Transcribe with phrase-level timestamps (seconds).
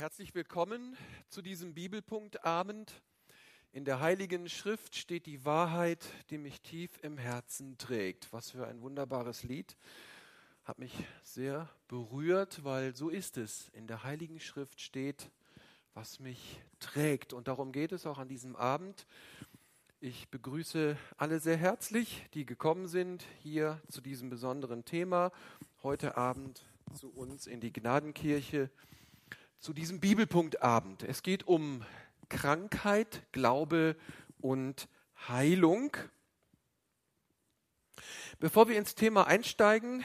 [0.00, 0.96] Herzlich willkommen
[1.28, 3.02] zu diesem Bibelpunktabend.
[3.70, 8.32] In der Heiligen Schrift steht die Wahrheit, die mich tief im Herzen trägt.
[8.32, 9.76] Was für ein wunderbares Lied.
[10.64, 13.68] Hat mich sehr berührt, weil so ist es.
[13.74, 15.30] In der Heiligen Schrift steht,
[15.92, 17.34] was mich trägt.
[17.34, 19.06] Und darum geht es auch an diesem Abend.
[20.00, 25.30] Ich begrüße alle sehr herzlich, die gekommen sind hier zu diesem besonderen Thema.
[25.82, 26.64] Heute Abend
[26.94, 28.70] zu uns in die Gnadenkirche
[29.60, 31.02] zu diesem Bibelpunktabend.
[31.02, 31.84] Es geht um
[32.30, 33.94] Krankheit, Glaube
[34.40, 34.88] und
[35.28, 35.94] Heilung.
[38.38, 40.02] Bevor wir ins Thema einsteigen,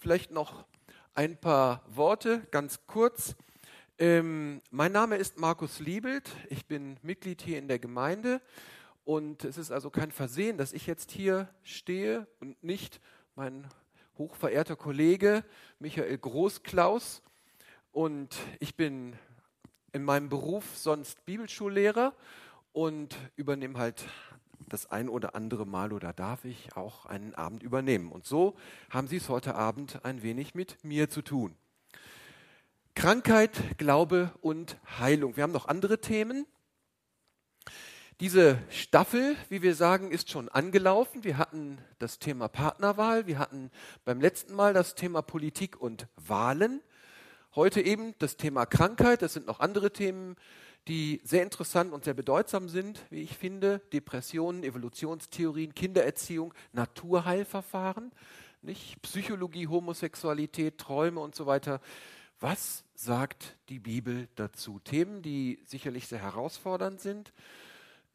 [0.00, 0.66] vielleicht noch
[1.14, 3.36] ein paar Worte, ganz kurz.
[3.98, 8.42] Ähm, mein Name ist Markus Liebelt, ich bin Mitglied hier in der Gemeinde
[9.04, 13.00] und es ist also kein Versehen, dass ich jetzt hier stehe und nicht
[13.36, 13.68] mein
[14.18, 15.44] hochverehrter Kollege
[15.78, 17.22] Michael Großklaus.
[17.96, 19.14] Und ich bin
[19.94, 22.12] in meinem Beruf sonst Bibelschullehrer
[22.74, 24.04] und übernehme halt
[24.68, 28.12] das ein oder andere Mal oder darf ich auch einen Abend übernehmen.
[28.12, 28.54] Und so
[28.90, 31.56] haben Sie es heute Abend ein wenig mit mir zu tun.
[32.94, 35.36] Krankheit, Glaube und Heilung.
[35.38, 36.44] Wir haben noch andere Themen.
[38.20, 41.24] Diese Staffel, wie wir sagen, ist schon angelaufen.
[41.24, 43.70] Wir hatten das Thema Partnerwahl, wir hatten
[44.04, 46.82] beim letzten Mal das Thema Politik und Wahlen.
[47.56, 49.22] Heute eben das Thema Krankheit.
[49.22, 50.36] Es sind noch andere Themen,
[50.88, 53.80] die sehr interessant und sehr bedeutsam sind, wie ich finde.
[53.94, 58.12] Depressionen, Evolutionstheorien, Kindererziehung, Naturheilverfahren,
[58.60, 59.00] nicht?
[59.00, 61.80] Psychologie, Homosexualität, Träume und so weiter.
[62.40, 64.78] Was sagt die Bibel dazu?
[64.84, 67.32] Themen, die sicherlich sehr herausfordernd sind,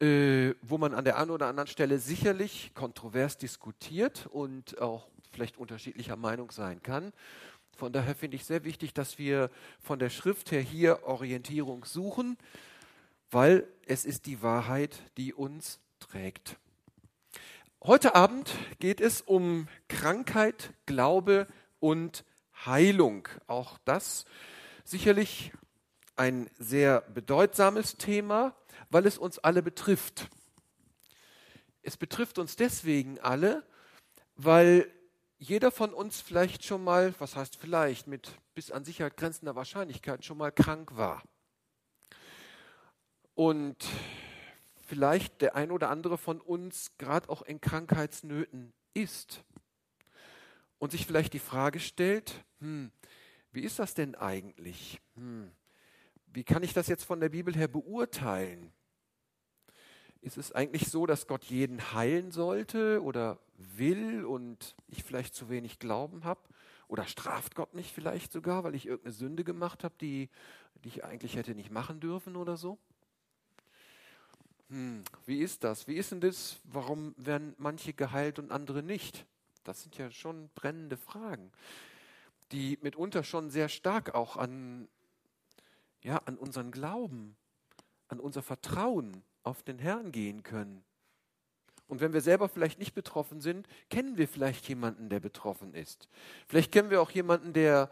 [0.00, 5.56] äh, wo man an der einen oder anderen Stelle sicherlich kontrovers diskutiert und auch vielleicht
[5.58, 7.12] unterschiedlicher Meinung sein kann.
[7.76, 12.36] Von daher finde ich sehr wichtig, dass wir von der Schrift her hier Orientierung suchen,
[13.30, 16.58] weil es ist die Wahrheit, die uns trägt.
[17.82, 21.48] Heute Abend geht es um Krankheit, Glaube
[21.80, 22.24] und
[22.64, 23.26] Heilung.
[23.48, 24.24] Auch das
[24.84, 25.52] sicherlich
[26.14, 28.54] ein sehr bedeutsames Thema,
[28.90, 30.28] weil es uns alle betrifft.
[31.82, 33.64] Es betrifft uns deswegen alle,
[34.36, 34.88] weil
[35.42, 40.24] jeder von uns vielleicht schon mal, was heißt vielleicht, mit bis an Sicherheit grenzender Wahrscheinlichkeit
[40.24, 41.20] schon mal krank war.
[43.34, 43.84] Und
[44.86, 49.42] vielleicht der ein oder andere von uns gerade auch in Krankheitsnöten ist
[50.78, 52.92] und sich vielleicht die Frage stellt, hm,
[53.50, 55.00] wie ist das denn eigentlich?
[55.16, 55.50] Hm,
[56.26, 58.72] wie kann ich das jetzt von der Bibel her beurteilen?
[60.22, 65.48] Ist es eigentlich so, dass Gott jeden heilen sollte oder will und ich vielleicht zu
[65.50, 66.40] wenig Glauben habe?
[66.86, 70.30] Oder straft Gott mich vielleicht sogar, weil ich irgendeine Sünde gemacht habe, die,
[70.84, 72.78] die ich eigentlich hätte nicht machen dürfen oder so?
[74.68, 75.88] Hm, wie ist das?
[75.88, 76.60] Wie ist denn das?
[76.64, 79.26] Warum werden manche geheilt und andere nicht?
[79.64, 81.50] Das sind ja schon brennende Fragen,
[82.52, 84.88] die mitunter schon sehr stark auch an,
[86.02, 87.34] ja, an unseren Glauben,
[88.06, 90.84] an unser Vertrauen auf den Herrn gehen können.
[91.88, 96.08] Und wenn wir selber vielleicht nicht betroffen sind, kennen wir vielleicht jemanden, der betroffen ist.
[96.48, 97.90] Vielleicht kennen wir auch jemanden, der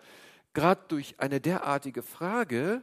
[0.54, 2.82] gerade durch eine derartige Frage,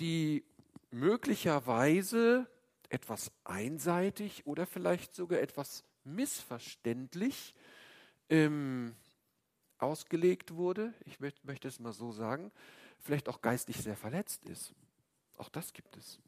[0.00, 0.44] die
[0.90, 2.46] möglicherweise
[2.90, 7.54] etwas einseitig oder vielleicht sogar etwas missverständlich
[8.28, 8.94] ähm,
[9.78, 12.52] ausgelegt wurde, ich möchte, es mal so sagen,
[13.00, 14.74] vielleicht auch geistlich sehr verletzt ist.
[15.38, 16.20] Auch das gibt es.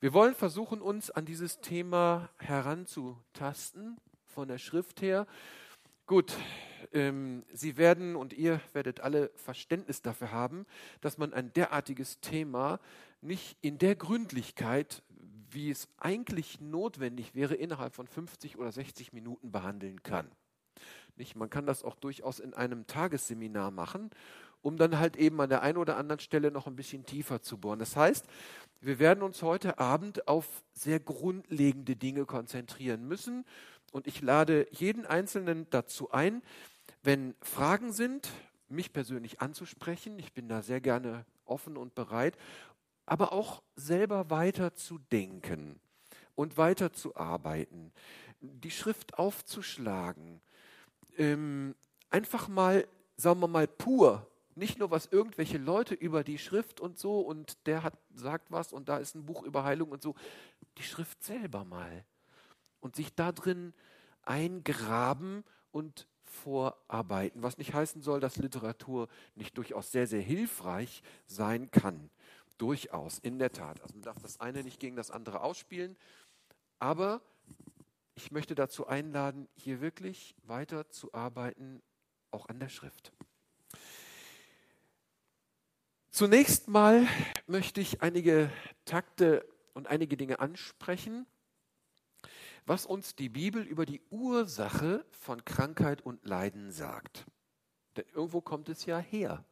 [0.00, 5.26] Wir wollen versuchen, uns an dieses Thema heranzutasten, von der Schrift her.
[6.06, 6.36] Gut,
[6.92, 10.66] ähm, Sie werden und ihr werdet alle Verständnis dafür haben,
[11.00, 12.78] dass man ein derartiges Thema
[13.22, 15.02] nicht in der Gründlichkeit,
[15.50, 20.30] wie es eigentlich notwendig wäre, innerhalb von 50 oder 60 Minuten behandeln kann.
[21.16, 21.34] Nicht?
[21.34, 24.10] Man kann das auch durchaus in einem Tagesseminar machen,
[24.62, 27.58] um dann halt eben an der einen oder anderen Stelle noch ein bisschen tiefer zu
[27.58, 27.78] bohren.
[27.78, 28.26] Das heißt,
[28.80, 33.44] wir werden uns heute Abend auf sehr grundlegende Dinge konzentrieren müssen.
[33.92, 36.42] Und ich lade jeden Einzelnen dazu ein,
[37.02, 38.28] wenn Fragen sind,
[38.68, 40.18] mich persönlich anzusprechen.
[40.18, 42.36] Ich bin da sehr gerne offen und bereit,
[43.06, 45.80] aber auch selber weiter zu denken
[46.34, 47.92] und weiter zu arbeiten,
[48.40, 50.40] die Schrift aufzuschlagen,
[51.16, 51.74] ähm,
[52.10, 54.26] einfach mal, sagen wir mal, pur
[54.58, 58.72] nicht nur was irgendwelche Leute über die Schrift und so und der hat sagt was
[58.72, 60.14] und da ist ein Buch über Heilung und so,
[60.76, 62.04] die Schrift selber mal
[62.80, 63.72] und sich da drin
[64.22, 71.70] eingraben und vorarbeiten, was nicht heißen soll, dass Literatur nicht durchaus sehr, sehr hilfreich sein
[71.70, 72.10] kann.
[72.58, 73.80] Durchaus, in der Tat.
[73.82, 75.96] Also man darf das eine nicht gegen das andere ausspielen,
[76.80, 77.22] aber
[78.14, 81.80] ich möchte dazu einladen, hier wirklich weiter zu arbeiten,
[82.32, 83.12] auch an der Schrift.
[86.18, 87.06] Zunächst mal
[87.46, 88.50] möchte ich einige
[88.84, 91.26] Takte und einige Dinge ansprechen,
[92.66, 97.24] was uns die Bibel über die Ursache von Krankheit und Leiden sagt.
[97.96, 99.44] Denn irgendwo kommt es ja her.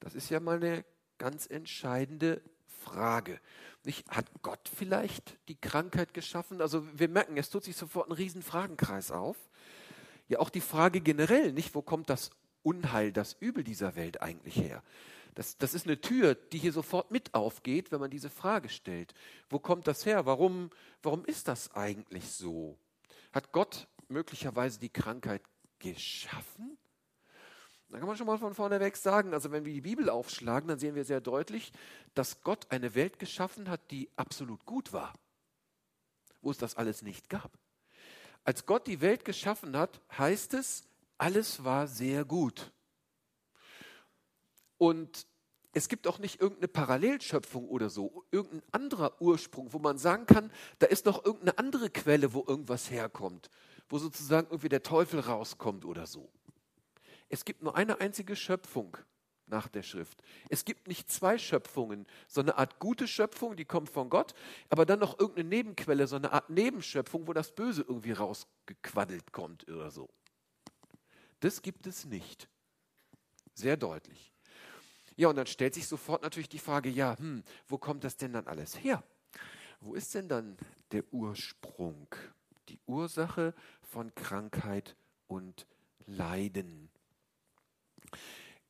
[0.00, 0.84] Das ist ja mal eine
[1.18, 3.38] ganz entscheidende Frage.
[3.84, 6.62] Nicht, hat Gott vielleicht die Krankheit geschaffen?
[6.62, 9.36] Also wir merken, es tut sich sofort ein riesen Fragenkreis auf.
[10.26, 12.30] Ja, auch die Frage generell, nicht, wo kommt das
[12.64, 14.82] Unheil, das Übel dieser Welt eigentlich her?
[15.34, 19.14] Das, das ist eine Tür, die hier sofort mit aufgeht, wenn man diese Frage stellt.
[19.48, 20.26] Wo kommt das her?
[20.26, 20.70] Warum,
[21.02, 22.78] warum ist das eigentlich so?
[23.32, 25.42] Hat Gott möglicherweise die Krankheit
[25.80, 26.78] geschaffen?
[27.90, 30.68] Da kann man schon mal von vorne weg sagen, also wenn wir die Bibel aufschlagen,
[30.68, 31.72] dann sehen wir sehr deutlich,
[32.14, 35.12] dass Gott eine Welt geschaffen hat, die absolut gut war,
[36.42, 37.56] wo es das alles nicht gab.
[38.42, 40.84] Als Gott die Welt geschaffen hat, heißt es,
[41.18, 42.72] alles war sehr gut.
[44.78, 45.26] Und
[45.72, 50.52] es gibt auch nicht irgendeine Parallelschöpfung oder so, irgendein anderer Ursprung, wo man sagen kann,
[50.78, 53.50] da ist noch irgendeine andere Quelle, wo irgendwas herkommt,
[53.88, 56.30] wo sozusagen irgendwie der Teufel rauskommt oder so.
[57.28, 58.96] Es gibt nur eine einzige Schöpfung
[59.46, 60.22] nach der Schrift.
[60.48, 64.34] Es gibt nicht zwei Schöpfungen, so eine Art gute Schöpfung, die kommt von Gott,
[64.68, 69.68] aber dann noch irgendeine Nebenquelle, so eine Art Nebenschöpfung, wo das Böse irgendwie rausgequaddelt kommt
[69.68, 70.08] oder so.
[71.40, 72.48] Das gibt es nicht.
[73.54, 74.33] Sehr deutlich.
[75.16, 78.32] Ja, und dann stellt sich sofort natürlich die Frage, ja, hm, wo kommt das denn
[78.32, 79.02] dann alles her?
[79.80, 80.56] Wo ist denn dann
[80.92, 82.08] der Ursprung,
[82.68, 84.96] die Ursache von Krankheit
[85.26, 85.66] und
[86.06, 86.90] Leiden?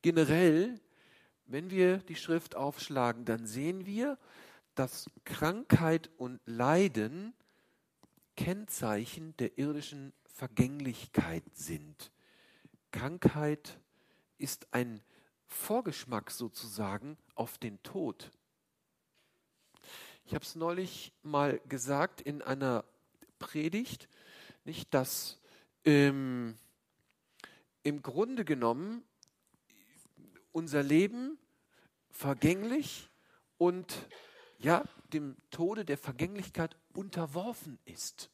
[0.01, 0.79] Generell,
[1.45, 4.17] wenn wir die Schrift aufschlagen, dann sehen wir,
[4.75, 7.33] dass Krankheit und Leiden
[8.35, 12.11] Kennzeichen der irdischen Vergänglichkeit sind.
[12.91, 13.79] Krankheit
[14.37, 15.01] ist ein
[15.55, 18.29] Vorgeschmack sozusagen auf den Tod.
[20.25, 22.83] Ich habe es neulich mal gesagt in einer
[23.39, 24.09] Predigt,
[24.63, 25.39] nicht, dass
[25.83, 26.57] ähm,
[27.83, 29.03] im Grunde genommen
[30.51, 31.37] unser Leben
[32.09, 33.09] vergänglich
[33.57, 34.07] und
[34.57, 38.29] ja, dem Tode der Vergänglichkeit unterworfen ist.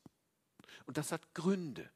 [0.86, 1.90] Und das hat Gründe.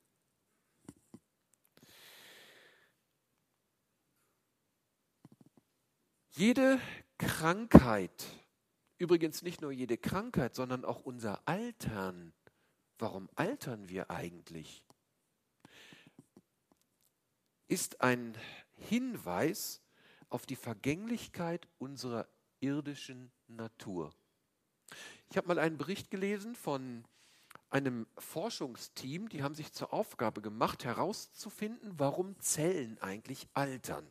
[6.37, 6.81] Jede
[7.17, 8.25] Krankheit,
[8.97, 12.33] übrigens nicht nur jede Krankheit, sondern auch unser Altern.
[12.99, 14.83] Warum altern wir eigentlich?
[17.69, 18.37] Ist ein
[18.73, 19.81] Hinweis
[20.29, 22.27] auf die Vergänglichkeit unserer
[22.59, 24.13] irdischen Natur.
[25.29, 27.05] Ich habe mal einen Bericht gelesen von
[27.69, 34.05] einem Forschungsteam, die haben sich zur Aufgabe gemacht, herauszufinden, warum Zellen eigentlich altern.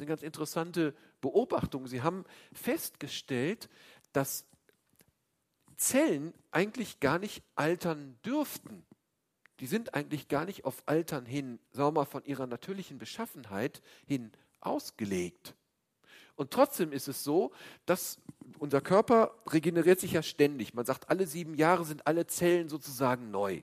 [0.00, 1.86] Ist eine ganz interessante Beobachtung.
[1.86, 2.24] Sie haben
[2.54, 3.68] festgestellt,
[4.14, 4.46] dass
[5.76, 8.86] Zellen eigentlich gar nicht altern dürften.
[9.58, 13.82] Die sind eigentlich gar nicht auf Altern hin, sagen wir mal, von ihrer natürlichen Beschaffenheit
[14.06, 15.54] hin ausgelegt.
[16.34, 17.52] Und trotzdem ist es so,
[17.84, 18.22] dass
[18.58, 20.72] unser Körper regeneriert sich ja ständig.
[20.72, 23.60] Man sagt, alle sieben Jahre sind alle Zellen sozusagen neu.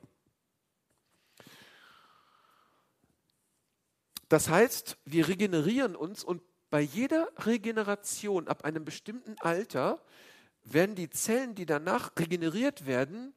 [4.30, 10.02] Das heißt, wir regenerieren uns und bei jeder Regeneration ab einem bestimmten Alter
[10.64, 13.34] werden die Zellen, die danach regeneriert werden,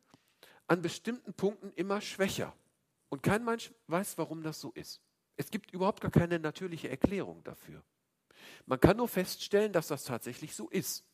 [0.66, 2.54] an bestimmten Punkten immer schwächer.
[3.08, 5.00] Und kein Mensch weiß, warum das so ist.
[5.36, 7.82] Es gibt überhaupt gar keine natürliche Erklärung dafür.
[8.66, 11.04] Man kann nur feststellen, dass das tatsächlich so ist.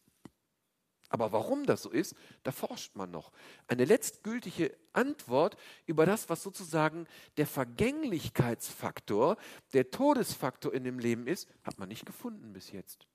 [1.08, 3.32] Aber warum das so ist, da forscht man noch.
[3.68, 9.36] Eine letztgültige Antwort über das, was sozusagen der Vergänglichkeitsfaktor,
[9.72, 13.06] der Todesfaktor in dem Leben ist, hat man nicht gefunden bis jetzt.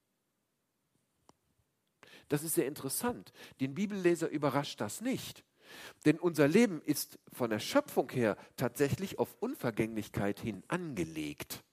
[2.30, 3.34] Das ist sehr interessant.
[3.60, 5.44] Den Bibelleser überrascht das nicht.
[6.06, 11.64] Denn unser Leben ist von der Schöpfung her tatsächlich auf Unvergänglichkeit hin angelegt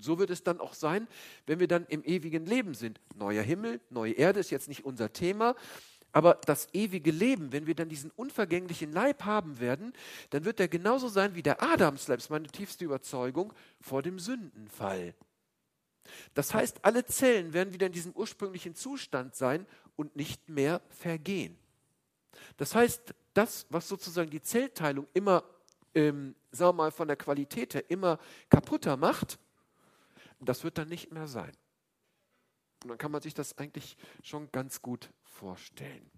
[0.00, 1.08] so wird es dann auch sein,
[1.46, 3.00] wenn wir dann im ewigen Leben sind.
[3.14, 5.54] Neuer Himmel, neue Erde ist jetzt nicht unser Thema,
[6.12, 9.92] aber das ewige Leben, wenn wir dann diesen unvergänglichen Leib haben werden,
[10.30, 15.14] dann wird er genauso sein wie der Adamsleib, ist meine tiefste Überzeugung, vor dem Sündenfall.
[16.34, 21.58] Das heißt, alle Zellen werden wieder in diesem ursprünglichen Zustand sein und nicht mehr vergehen.
[22.56, 25.44] Das heißt, das, was sozusagen die Zellteilung immer
[25.96, 28.18] ähm, sagen wir mal, von der Qualität her immer
[28.50, 29.38] kaputter macht,
[30.40, 31.56] das wird dann nicht mehr sein.
[32.82, 36.10] Und dann kann man sich das eigentlich schon ganz gut vorstellen.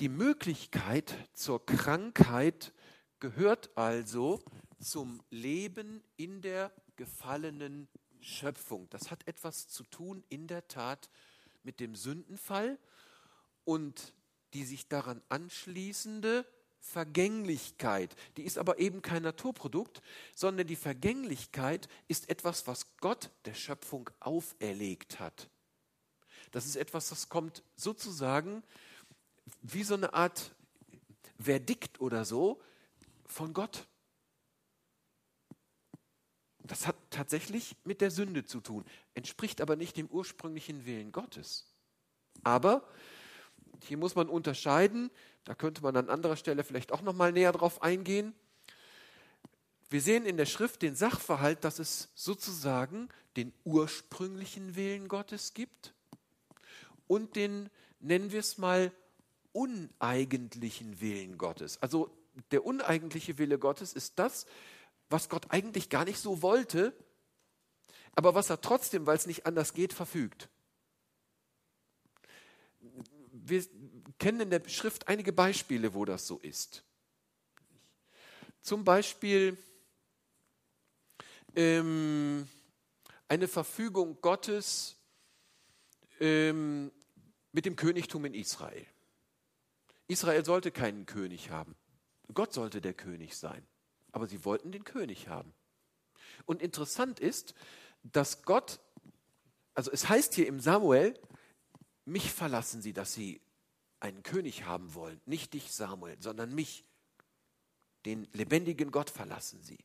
[0.00, 2.72] Die Möglichkeit zur Krankheit
[3.20, 4.42] gehört also
[4.80, 7.88] zum Leben in der gefallenen
[8.20, 8.88] Schöpfung.
[8.90, 11.10] Das hat etwas zu tun in der Tat
[11.62, 12.78] mit dem Sündenfall
[13.64, 14.14] und
[14.52, 16.44] die sich daran anschließende
[16.84, 18.14] Vergänglichkeit.
[18.36, 20.02] Die ist aber eben kein Naturprodukt,
[20.34, 25.48] sondern die Vergänglichkeit ist etwas, was Gott der Schöpfung auferlegt hat.
[26.52, 28.62] Das ist etwas, das kommt sozusagen
[29.62, 30.54] wie so eine Art
[31.40, 32.60] Verdikt oder so
[33.26, 33.86] von Gott.
[36.58, 41.66] Das hat tatsächlich mit der Sünde zu tun, entspricht aber nicht dem ursprünglichen Willen Gottes.
[42.42, 42.86] Aber
[43.82, 45.10] hier muss man unterscheiden,
[45.44, 48.34] da könnte man an anderer Stelle vielleicht auch noch mal näher drauf eingehen.
[49.90, 55.94] Wir sehen in der Schrift den Sachverhalt, dass es sozusagen den ursprünglichen Willen Gottes gibt
[57.06, 58.92] und den, nennen wir es mal,
[59.52, 61.80] uneigentlichen Willen Gottes.
[61.82, 62.10] Also
[62.50, 64.46] der uneigentliche Wille Gottes ist das,
[65.10, 66.92] was Gott eigentlich gar nicht so wollte,
[68.16, 70.48] aber was er trotzdem, weil es nicht anders geht, verfügt.
[73.46, 73.62] Wir
[74.18, 76.82] kennen in der Schrift einige Beispiele, wo das so ist.
[78.62, 79.58] Zum Beispiel
[81.54, 82.48] ähm,
[83.28, 84.96] eine Verfügung Gottes
[86.20, 86.90] ähm,
[87.52, 88.86] mit dem Königtum in Israel.
[90.08, 91.76] Israel sollte keinen König haben.
[92.32, 93.66] Gott sollte der König sein.
[94.12, 95.52] Aber sie wollten den König haben.
[96.46, 97.54] Und interessant ist,
[98.02, 98.80] dass Gott,
[99.74, 101.14] also es heißt hier im Samuel,
[102.04, 103.40] mich verlassen sie, dass sie
[104.00, 105.20] einen König haben wollen.
[105.26, 106.84] Nicht dich, Samuel, sondern mich.
[108.04, 109.78] Den lebendigen Gott verlassen sie.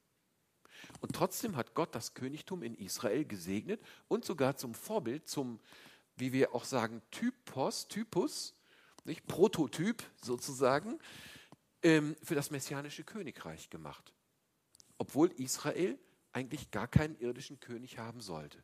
[1.00, 5.60] Und trotzdem hat Gott das Königtum in Israel gesegnet und sogar zum Vorbild, zum,
[6.16, 8.56] wie wir auch sagen, Typos, Typus,
[9.06, 9.26] nicht?
[9.28, 11.00] Prototyp sozusagen,
[11.82, 14.14] ähm, für das messianische Königreich gemacht.
[14.98, 15.98] Obwohl Israel
[16.34, 18.62] eigentlich gar keinen irdischen König haben sollte.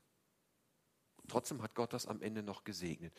[1.27, 3.13] Trotzdem hat Gott das am Ende noch gesegnet.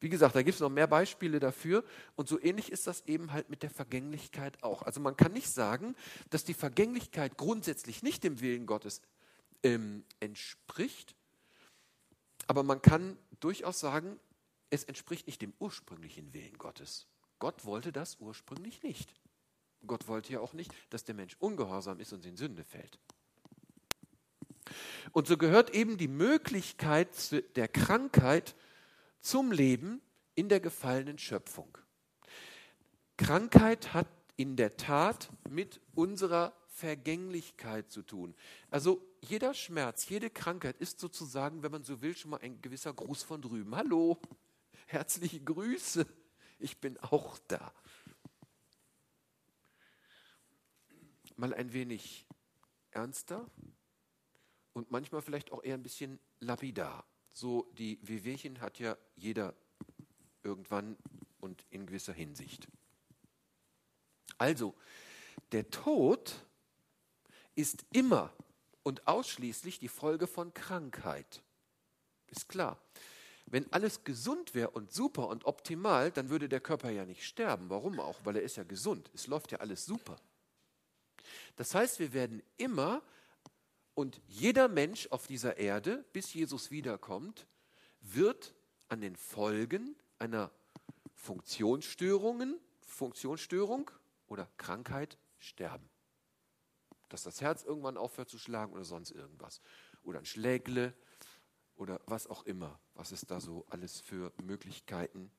[0.00, 1.84] Wie gesagt, da gibt es noch mehr Beispiele dafür.
[2.16, 4.82] Und so ähnlich ist das eben halt mit der Vergänglichkeit auch.
[4.82, 5.94] Also man kann nicht sagen,
[6.30, 9.00] dass die Vergänglichkeit grundsätzlich nicht dem Willen Gottes
[9.62, 11.14] ähm, entspricht.
[12.48, 14.18] Aber man kann durchaus sagen,
[14.70, 17.06] es entspricht nicht dem ursprünglichen Willen Gottes.
[17.38, 19.14] Gott wollte das ursprünglich nicht.
[19.86, 22.98] Gott wollte ja auch nicht, dass der Mensch ungehorsam ist und in Sünde fällt.
[25.12, 27.08] Und so gehört eben die Möglichkeit
[27.56, 28.54] der Krankheit
[29.20, 30.00] zum Leben
[30.34, 31.78] in der gefallenen Schöpfung.
[33.16, 38.34] Krankheit hat in der Tat mit unserer Vergänglichkeit zu tun.
[38.70, 42.92] Also jeder Schmerz, jede Krankheit ist sozusagen, wenn man so will, schon mal ein gewisser
[42.94, 43.76] Gruß von drüben.
[43.76, 44.18] Hallo,
[44.92, 46.06] Herzliche Grüße,
[46.58, 47.72] ich bin auch da.
[51.36, 52.26] Mal ein wenig
[52.90, 53.50] ernster
[54.72, 57.04] und manchmal vielleicht auch eher ein bisschen lapidar.
[57.32, 59.54] So die Wehwehchen hat ja jeder
[60.42, 60.96] irgendwann
[61.40, 62.68] und in gewisser Hinsicht.
[64.38, 64.74] Also,
[65.52, 66.34] der Tod
[67.54, 68.32] ist immer
[68.82, 71.42] und ausschließlich die Folge von Krankheit.
[72.28, 72.78] Ist klar.
[73.46, 77.68] Wenn alles gesund wäre und super und optimal, dann würde der Körper ja nicht sterben.
[77.68, 78.18] Warum auch?
[78.24, 79.10] Weil er ist ja gesund.
[79.14, 80.16] Es läuft ja alles super.
[81.56, 83.02] Das heißt, wir werden immer
[84.02, 87.46] und jeder Mensch auf dieser Erde, bis Jesus wiederkommt,
[88.00, 88.52] wird
[88.88, 90.50] an den Folgen einer
[91.14, 93.92] Funktionsstörungen, Funktionsstörung
[94.26, 95.88] oder Krankheit sterben.
[97.10, 99.60] Dass das Herz irgendwann aufhört zu schlagen oder sonst irgendwas.
[100.02, 100.94] Oder ein Schlägle
[101.76, 105.30] oder was auch immer, was es da so alles für Möglichkeiten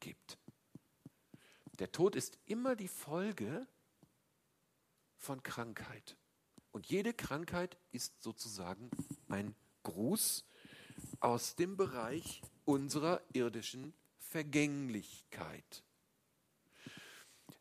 [0.00, 0.36] gibt.
[1.78, 3.66] Der Tod ist immer die Folge
[5.16, 6.18] von Krankheit.
[6.74, 8.90] Und jede Krankheit ist sozusagen
[9.28, 9.54] ein
[9.84, 10.44] Gruß
[11.20, 15.84] aus dem Bereich unserer irdischen Vergänglichkeit.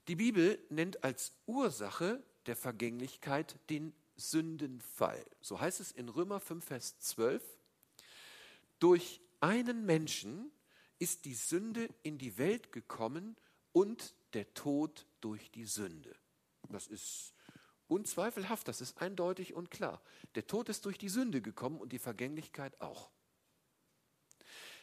[0.07, 5.23] Die Bibel nennt als Ursache der Vergänglichkeit den Sündenfall.
[5.41, 7.43] So heißt es in Römer 5, Vers 12.
[8.79, 10.51] Durch einen Menschen
[10.97, 13.35] ist die Sünde in die Welt gekommen
[13.73, 16.15] und der Tod durch die Sünde.
[16.69, 17.32] Das ist
[17.93, 20.01] unzweifelhaft, das ist eindeutig und klar.
[20.35, 23.11] Der Tod ist durch die Sünde gekommen und die Vergänglichkeit auch.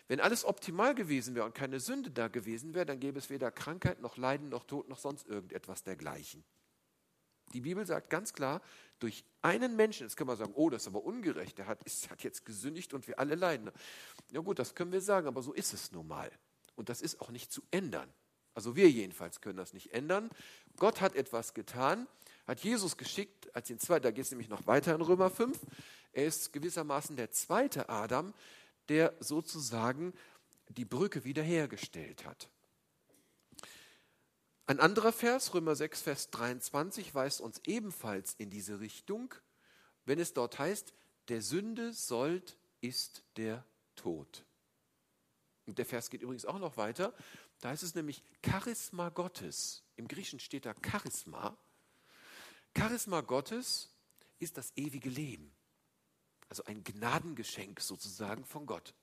[0.07, 3.50] Wenn alles optimal gewesen wäre und keine Sünde da gewesen wäre, dann gäbe es weder
[3.50, 6.45] Krankheit noch Leiden noch Tod noch sonst irgendetwas dergleichen.
[7.52, 8.61] Die Bibel sagt ganz klar,
[9.00, 12.11] durch einen Menschen, jetzt können wir sagen, oh, das ist aber ungerecht, der hat, ist,
[12.11, 13.71] hat jetzt gesündigt und wir alle leiden.
[14.31, 16.31] Ja gut, das können wir sagen, aber so ist es nun mal.
[16.76, 18.12] Und das ist auch nicht zu ändern.
[18.55, 20.31] Also wir jedenfalls können das nicht ändern.
[20.76, 22.07] Gott hat etwas getan,
[22.50, 25.57] hat Jesus geschickt als den zweiten, da geht es nämlich noch weiter in Römer 5.
[26.12, 28.35] Er ist gewissermaßen der zweite Adam,
[28.88, 30.12] der sozusagen
[30.69, 32.50] die Brücke wiederhergestellt hat.
[34.66, 39.33] Ein anderer Vers, Römer 6, Vers 23, weist uns ebenfalls in diese Richtung,
[40.04, 40.92] wenn es dort heißt,
[41.28, 43.64] der Sünde sollt ist der
[43.95, 44.45] Tod.
[45.66, 47.14] Und der Vers geht übrigens auch noch weiter.
[47.61, 49.85] Da heißt es nämlich Charisma Gottes.
[49.95, 51.57] Im Griechischen steht da Charisma.
[52.77, 53.89] Charisma Gottes
[54.39, 55.53] ist das ewige Leben.
[56.49, 58.95] Also ein Gnadengeschenk sozusagen von Gott.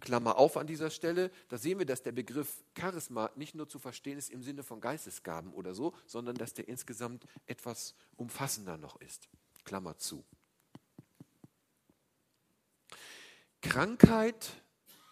[0.00, 3.78] Klammer auf an dieser Stelle, da sehen wir, dass der Begriff Charisma nicht nur zu
[3.78, 9.00] verstehen ist im Sinne von Geistesgaben oder so, sondern dass der insgesamt etwas umfassender noch
[9.00, 9.28] ist.
[9.64, 10.24] Klammer zu.
[13.62, 14.62] Krankheit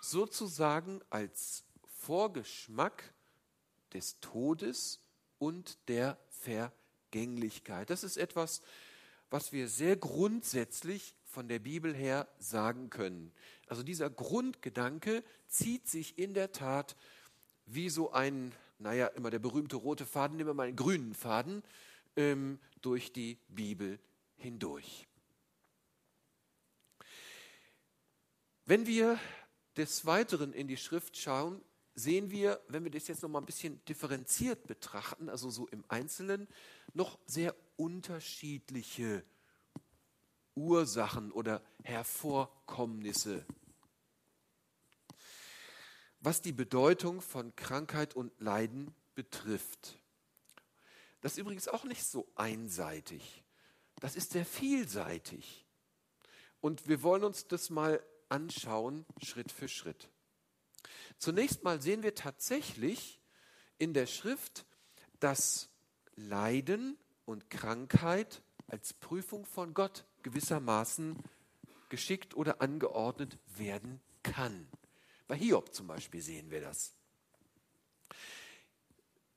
[0.01, 3.15] sozusagen als Vorgeschmack
[3.95, 5.01] des Todes
[5.39, 6.19] und der
[7.13, 7.91] Vergänglichkeit.
[7.91, 8.63] Das ist etwas,
[9.31, 13.33] was wir sehr grundsätzlich von der Bibel her sagen können.
[13.67, 16.97] Also dieser Grundgedanke zieht sich in der Tat
[17.67, 21.63] wie so ein, naja, immer der berühmte rote Faden, nehmen wir mal einen grünen Faden,
[22.17, 23.99] ähm, durch die Bibel
[24.37, 25.07] hindurch.
[28.65, 29.19] Wenn wir
[29.77, 31.61] des Weiteren in die Schrift schauen,
[31.95, 35.85] sehen wir, wenn wir das jetzt noch mal ein bisschen differenziert betrachten, also so im
[35.89, 36.49] Einzelnen,
[36.95, 39.25] noch sehr unterschiedliche
[40.55, 43.45] Ursachen oder Hervorkommnisse.
[46.21, 49.99] Was die Bedeutung von Krankheit und Leiden betrifft.
[51.21, 53.43] Das ist übrigens auch nicht so einseitig.
[54.01, 55.67] Das ist sehr vielseitig.
[56.61, 60.12] Und wir wollen uns das mal anschauen, Schritt für Schritt.
[61.23, 63.21] Zunächst mal sehen wir tatsächlich
[63.79, 64.67] in der Schrift,
[65.21, 65.69] dass
[66.17, 71.17] Leiden und Krankheit als Prüfung von Gott gewissermaßen
[71.91, 74.67] geschickt oder angeordnet werden kann.
[75.29, 76.93] Bei Hiob zum Beispiel sehen wir das.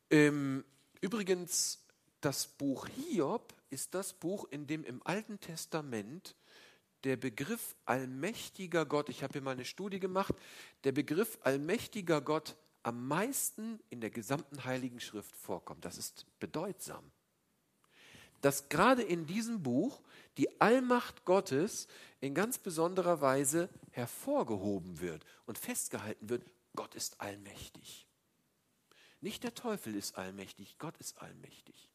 [0.09, 0.65] Ähm,
[1.01, 1.85] übrigens,
[2.19, 6.35] das Buch Hiob ist das Buch, in dem im Alten Testament
[7.05, 10.33] der Begriff allmächtiger Gott, ich habe hier mal eine Studie gemacht,
[10.83, 15.85] der Begriff allmächtiger Gott am meisten in der gesamten Heiligen Schrift vorkommt.
[15.85, 17.11] Das ist bedeutsam.
[18.41, 20.01] Dass gerade in diesem Buch
[20.37, 21.87] die Allmacht Gottes
[22.21, 26.43] in ganz besonderer Weise hervorgehoben wird und festgehalten wird,
[26.75, 28.07] Gott ist allmächtig.
[29.21, 31.89] Nicht der Teufel ist allmächtig, Gott ist allmächtig.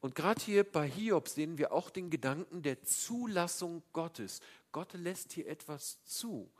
[0.00, 4.40] Und gerade hier bei Hiob sehen wir auch den Gedanken der Zulassung Gottes.
[4.72, 6.50] Gott lässt hier etwas zu.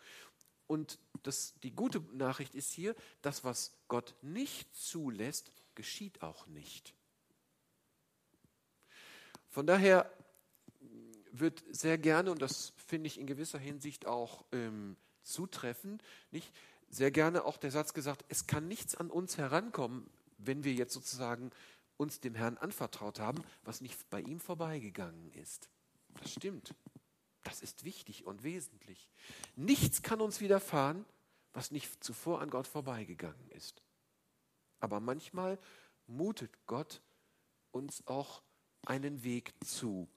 [0.66, 6.94] Und das, die gute Nachricht ist hier, das, was Gott nicht zulässt, geschieht auch nicht.
[9.48, 10.12] Von daher
[11.32, 16.52] wird sehr gerne, und das finde ich in gewisser Hinsicht auch ähm, zutreffend, nicht,
[16.88, 20.92] sehr gerne auch der Satz gesagt, es kann nichts an uns herankommen, wenn wir jetzt
[20.92, 21.50] sozusagen
[22.00, 25.68] uns dem Herrn anvertraut haben, was nicht bei ihm vorbeigegangen ist.
[26.14, 26.74] Das stimmt.
[27.42, 29.10] Das ist wichtig und wesentlich.
[29.54, 31.04] Nichts kann uns widerfahren,
[31.52, 33.82] was nicht zuvor an Gott vorbeigegangen ist.
[34.80, 35.58] Aber manchmal
[36.06, 37.02] mutet Gott
[37.70, 38.42] uns auch
[38.86, 40.08] einen Weg zu,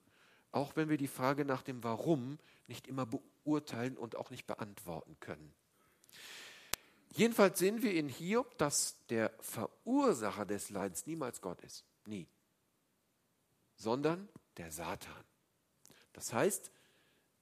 [0.52, 5.18] auch wenn wir die Frage nach dem Warum nicht immer beurteilen und auch nicht beantworten
[5.20, 5.54] können.
[7.16, 11.84] Jedenfalls sehen wir in Hiob, dass der Verursacher des Leidens niemals Gott ist.
[12.06, 12.26] Nie.
[13.76, 15.24] Sondern der Satan.
[16.12, 16.72] Das heißt,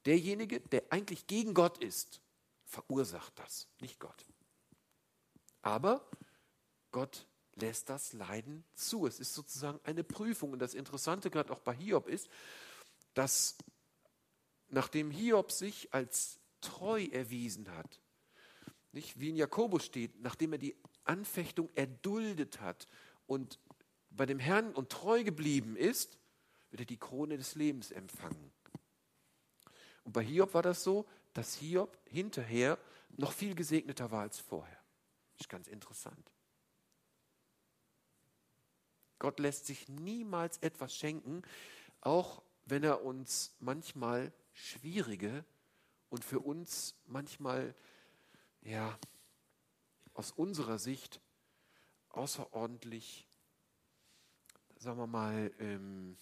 [0.05, 2.21] derjenige, der eigentlich gegen Gott ist,
[2.67, 4.27] verursacht das, nicht Gott.
[5.63, 6.07] Aber
[6.91, 9.07] Gott lässt das Leiden zu.
[9.07, 10.53] Es ist sozusagen eine Prüfung.
[10.53, 12.29] Und das Interessante gerade auch bei Hiob ist,
[13.15, 13.57] dass
[14.69, 18.02] nachdem Hiob sich als treu erwiesen hat,
[18.93, 22.87] nicht wie in Jakobus steht, nachdem er die Anfechtung erduldet hat
[23.27, 23.59] und
[24.11, 26.19] bei dem Herrn und treu geblieben ist,
[26.71, 28.53] wird er die Krone des Lebens empfangen.
[30.05, 32.79] Und bei Hiob war das so, dass Hiob hinterher
[33.17, 34.79] noch viel gesegneter war als vorher.
[35.39, 36.33] Ist ganz interessant.
[39.19, 41.43] Gott lässt sich niemals etwas schenken,
[42.01, 45.45] auch wenn er uns manchmal schwierige
[46.11, 47.75] und für uns manchmal,
[48.63, 48.99] ja,
[50.15, 51.21] aus unserer Sicht
[52.11, 53.27] außerordentlich,
[54.77, 56.17] sagen wir mal, ähm,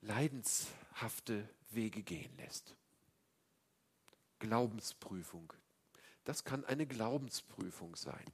[0.00, 2.76] leidenshafte Wege gehen lässt.
[4.38, 5.52] Glaubensprüfung.
[6.24, 8.24] Das kann eine Glaubensprüfung sein.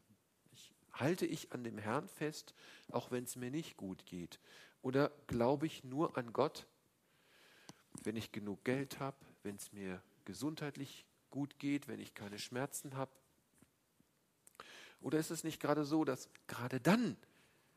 [0.53, 2.55] Ich, halte ich an dem Herrn fest,
[2.91, 4.41] auch wenn es mir nicht gut geht?
[4.83, 6.67] Oder glaube ich nur an Gott,
[8.03, 12.97] wenn ich genug Geld habe, wenn es mir gesundheitlich gut geht, wenn ich keine Schmerzen
[12.97, 13.11] habe?
[15.01, 17.17] Oder ist es nicht gerade so, dass gerade dann,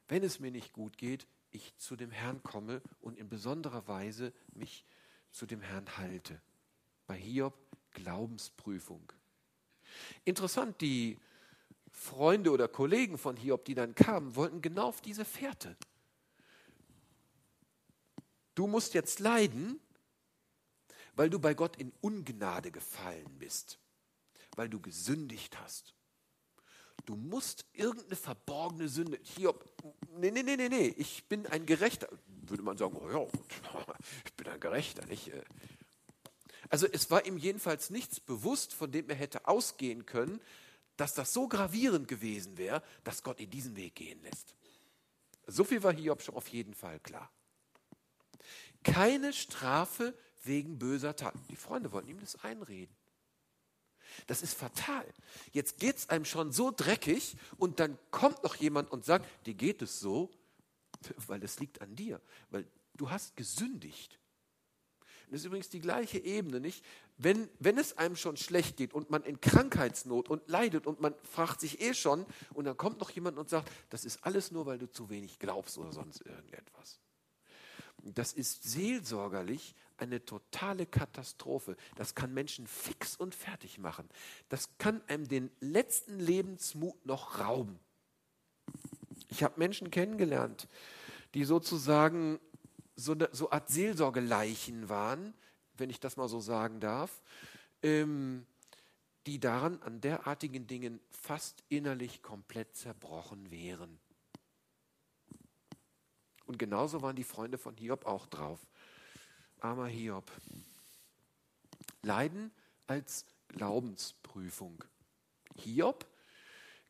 [0.10, 4.34] wenn es mir nicht gut geht, ich zu dem Herrn komme und in besonderer Weise
[4.54, 4.86] mich
[5.32, 6.42] zu dem Herrn halte?
[7.08, 7.54] Bei Hiob
[7.92, 9.14] Glaubensprüfung.
[10.26, 11.18] Interessant, die
[11.90, 15.78] Freunde oder Kollegen von Hiob, die dann kamen, wollten genau auf diese Fährte.
[18.56, 19.80] Du musst jetzt leiden,
[21.14, 23.80] weil du bei Gott in Ungnade gefallen bist,
[24.56, 25.94] weil du gesündigt hast.
[27.06, 29.20] Du musst irgendeine verborgene Sünde.
[29.24, 29.66] Hiob,
[30.18, 32.08] nee, nee, nee, nee, nee, ich bin ein Gerechter.
[32.28, 33.26] Würde man sagen, oh ja,
[34.26, 35.32] ich bin ein Gerechter, nicht?
[36.70, 40.40] Also es war ihm jedenfalls nichts bewusst, von dem er hätte ausgehen können,
[40.96, 44.56] dass das so gravierend gewesen wäre, dass Gott ihn diesen Weg gehen lässt.
[45.48, 47.32] So viel war Hiob schon auf jeden Fall klar.
[48.84, 51.40] Keine Strafe wegen böser Taten.
[51.50, 52.96] Die Freunde wollten ihm das einreden.
[54.28, 55.06] Das ist fatal.
[55.52, 59.54] Jetzt geht es einem schon so dreckig und dann kommt noch jemand und sagt, dir
[59.54, 60.30] geht es so,
[61.28, 64.20] weil es liegt an dir, weil du hast gesündigt.
[65.30, 66.84] Das ist übrigens die gleiche Ebene, nicht?
[67.18, 71.16] Wenn, wenn es einem schon schlecht geht und man in Krankheitsnot und leidet und man
[71.24, 74.66] fragt sich eh schon und dann kommt noch jemand und sagt, das ist alles nur,
[74.66, 77.00] weil du zu wenig glaubst oder sonst irgendetwas.
[78.04, 81.78] Das ist seelsorgerlich eine totale Katastrophe.
[81.96, 84.10] Das kann Menschen fix und fertig machen.
[84.50, 87.80] Das kann einem den letzten Lebensmut noch rauben.
[89.30, 90.68] Ich habe Menschen kennengelernt,
[91.34, 92.40] die sozusagen
[92.96, 95.34] so eine so Art Seelsorgeleichen waren,
[95.78, 97.22] wenn ich das mal so sagen darf,
[97.84, 98.46] ähm,
[99.28, 104.00] die daran an derartigen Dingen fast innerlich komplett zerbrochen wären.
[106.52, 108.60] Und genauso waren die Freunde von Hiob auch drauf.
[109.62, 110.30] Armer Hiob.
[112.02, 112.52] Leiden
[112.88, 114.84] als Glaubensprüfung.
[115.56, 116.06] Hiob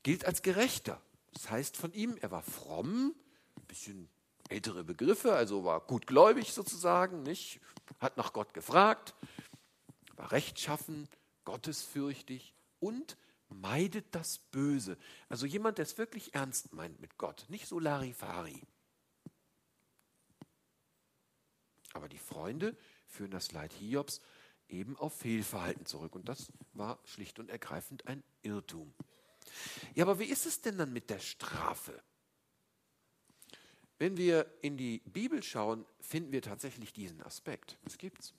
[0.02, 1.00] gilt als Gerechter.
[1.34, 3.14] Das heißt von ihm, er war fromm,
[3.56, 4.10] ein bisschen
[4.50, 7.62] ältere Begriffe, also war gutgläubig sozusagen, nicht?
[8.00, 9.14] Hat nach Gott gefragt,
[10.16, 11.08] war rechtschaffen,
[11.46, 13.16] gottesfürchtig und
[13.48, 14.98] meidet das Böse.
[15.30, 18.60] Also jemand, der es wirklich ernst meint mit Gott, nicht so Larifari.
[21.94, 22.76] Aber die Freunde
[23.08, 24.22] führen das Leid Hiobs
[24.70, 26.16] eben auf Fehlverhalten zurück.
[26.16, 28.94] Und das war schlicht und ergreifend ein Irrtum.
[29.96, 32.02] Ja, aber wie ist es denn dann mit der Strafe?
[33.98, 37.78] Wenn wir in die Bibel schauen, finden wir tatsächlich diesen Aspekt.
[37.86, 38.34] Es gibt's.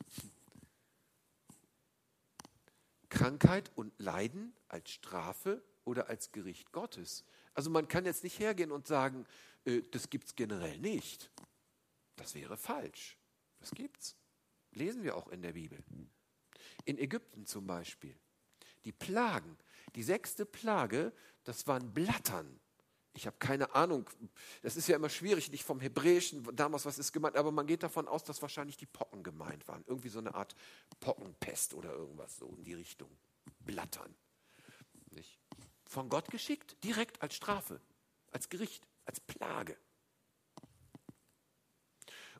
[3.08, 7.24] Krankheit und Leiden als Strafe oder als Gericht Gottes.
[7.54, 9.26] Also man kann jetzt nicht hergehen und sagen,
[9.64, 11.30] äh, das gibt es generell nicht.
[12.16, 13.18] Das wäre falsch.
[13.62, 14.16] Das gibt's.
[14.72, 15.78] Lesen wir auch in der Bibel.
[16.84, 18.18] In Ägypten zum Beispiel.
[18.84, 19.56] Die Plagen.
[19.94, 21.12] Die sechste Plage,
[21.44, 22.60] das waren Blattern.
[23.14, 24.08] Ich habe keine Ahnung.
[24.62, 27.84] Das ist ja immer schwierig, nicht vom Hebräischen damals, was ist gemeint, aber man geht
[27.84, 29.84] davon aus, dass wahrscheinlich die Pocken gemeint waren.
[29.86, 30.56] Irgendwie so eine Art
[30.98, 33.10] Pockenpest oder irgendwas so in die Richtung.
[33.60, 34.12] Blattern.
[35.10, 35.38] Nicht?
[35.84, 37.80] Von Gott geschickt, direkt als Strafe,
[38.32, 39.76] als Gericht, als Plage.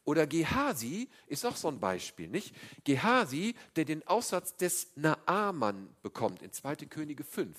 [0.05, 2.55] Oder Gehasi ist auch so ein Beispiel, nicht?
[2.85, 6.77] Gehasi, der den Aussatz des Naaman bekommt in 2.
[6.87, 7.57] Könige 5.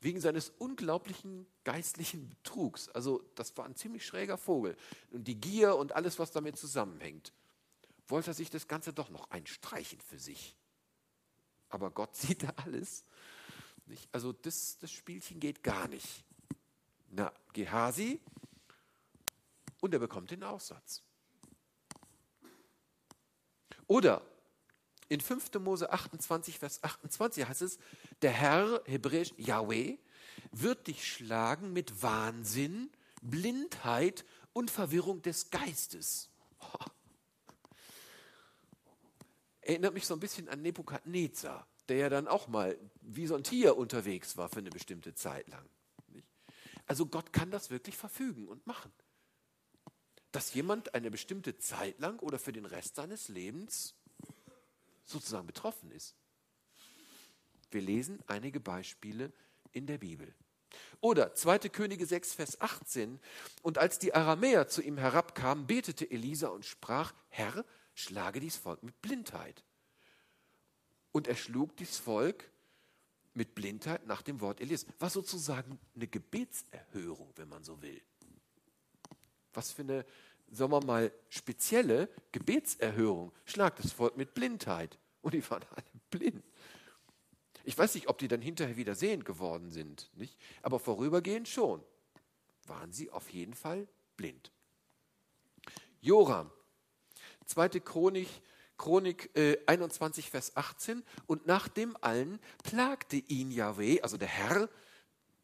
[0.00, 2.88] Wegen seines unglaublichen geistlichen Betrugs.
[2.90, 4.76] Also, das war ein ziemlich schräger Vogel.
[5.10, 7.32] Und die Gier und alles, was damit zusammenhängt.
[8.06, 10.56] Wollte er sich das Ganze doch noch einstreichen für sich.
[11.68, 13.04] Aber Gott sieht da alles.
[13.86, 14.08] Nicht?
[14.12, 16.24] Also, das, das Spielchen geht gar nicht.
[17.10, 18.20] Na, Gehasi
[19.84, 21.02] und er bekommt den Aussatz.
[23.86, 24.22] Oder
[25.10, 25.52] in 5.
[25.60, 27.78] Mose 28, Vers 28 heißt es,
[28.22, 29.98] der Herr, hebräisch Yahweh,
[30.52, 36.30] wird dich schlagen mit Wahnsinn, Blindheit und Verwirrung des Geistes.
[39.60, 43.44] Erinnert mich so ein bisschen an Nebukadnezar, der ja dann auch mal wie so ein
[43.44, 45.68] Tier unterwegs war für eine bestimmte Zeit lang.
[46.86, 48.90] Also Gott kann das wirklich verfügen und machen.
[50.34, 53.94] Dass jemand eine bestimmte Zeit lang oder für den Rest seines Lebens
[55.04, 56.16] sozusagen betroffen ist.
[57.70, 59.32] Wir lesen einige Beispiele
[59.70, 60.34] in der Bibel.
[61.00, 61.60] Oder 2.
[61.68, 63.20] Könige 6, Vers 18.
[63.62, 68.82] Und als die Aramäer zu ihm herabkamen, betete Elisa und sprach, Herr, schlage dies Volk
[68.82, 69.62] mit Blindheit.
[71.12, 72.50] Und er schlug dies Volk
[73.34, 74.84] mit Blindheit nach dem Wort Elias.
[74.98, 78.02] Was sozusagen eine Gebetserhörung, wenn man so will.
[79.52, 80.04] Was für eine,
[80.54, 83.32] sagen wir mal, spezielle Gebetserhörung.
[83.44, 84.98] Schlag das Volk mit Blindheit.
[85.22, 86.44] Und die waren alle blind.
[87.64, 90.38] Ich weiß nicht, ob die dann hinterher wieder sehend geworden sind, nicht?
[90.62, 91.82] aber vorübergehend schon.
[92.66, 94.52] Waren sie auf jeden Fall blind.
[96.00, 96.50] Joram,
[97.46, 98.28] zweite Chronik,
[98.76, 101.02] Chronik äh, 21, Vers 18.
[101.26, 104.68] Und nach dem allen plagte ihn Yahweh, also der Herr,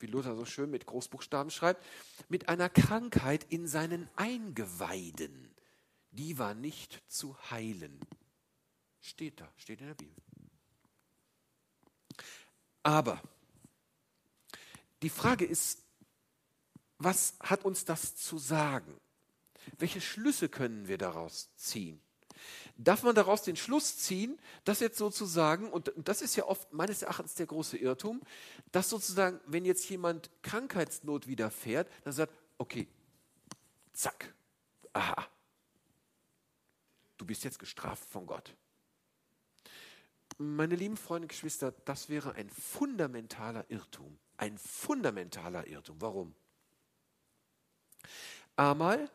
[0.00, 1.84] wie Luther so schön mit Großbuchstaben schreibt,
[2.28, 5.54] mit einer Krankheit in seinen Eingeweiden.
[6.10, 8.00] Die war nicht zu heilen.
[9.00, 10.22] Steht da, steht in der Bibel.
[12.82, 13.22] Aber
[15.02, 15.82] die Frage ist,
[16.98, 19.00] was hat uns das zu sagen?
[19.78, 22.02] Welche Schlüsse können wir daraus ziehen?
[22.82, 27.02] Darf man daraus den Schluss ziehen, dass jetzt sozusagen, und das ist ja oft meines
[27.02, 28.22] Erachtens der große Irrtum,
[28.72, 32.88] dass sozusagen, wenn jetzt jemand Krankheitsnot widerfährt, dann sagt, okay,
[33.92, 34.32] zack,
[34.94, 35.28] aha,
[37.18, 38.56] du bist jetzt gestraft von Gott.
[40.38, 44.18] Meine lieben Freunde und Geschwister, das wäre ein fundamentaler Irrtum.
[44.38, 46.00] Ein fundamentaler Irrtum.
[46.00, 46.34] Warum?
[48.56, 49.10] Einmal,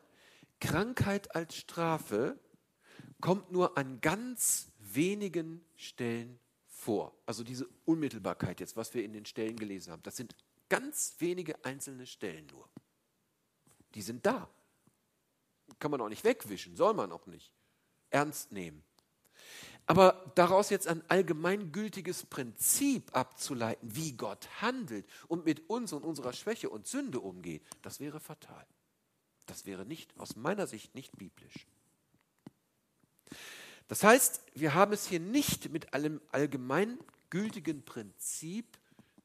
[0.60, 2.38] Krankheit als Strafe
[3.20, 7.16] kommt nur an ganz wenigen Stellen vor.
[7.26, 10.34] Also diese Unmittelbarkeit jetzt, was wir in den Stellen gelesen haben, das sind
[10.68, 12.68] ganz wenige einzelne Stellen nur.
[13.94, 14.48] Die sind da.
[15.78, 17.52] Kann man auch nicht wegwischen, soll man auch nicht.
[18.10, 18.84] Ernst nehmen.
[19.86, 26.32] Aber daraus jetzt ein allgemeingültiges Prinzip abzuleiten, wie Gott handelt und mit uns und unserer
[26.32, 28.66] Schwäche und Sünde umgeht, das wäre fatal.
[29.46, 31.68] Das wäre nicht, aus meiner Sicht nicht biblisch.
[33.88, 38.78] Das heißt, wir haben es hier nicht mit einem allgemeingültigen Prinzip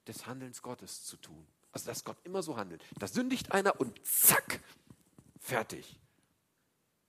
[0.08, 1.48] des Handelns Gottes zu tun.
[1.72, 2.84] Also, dass Gott immer so handelt.
[3.00, 4.62] Da sündigt einer und zack,
[5.40, 6.00] fertig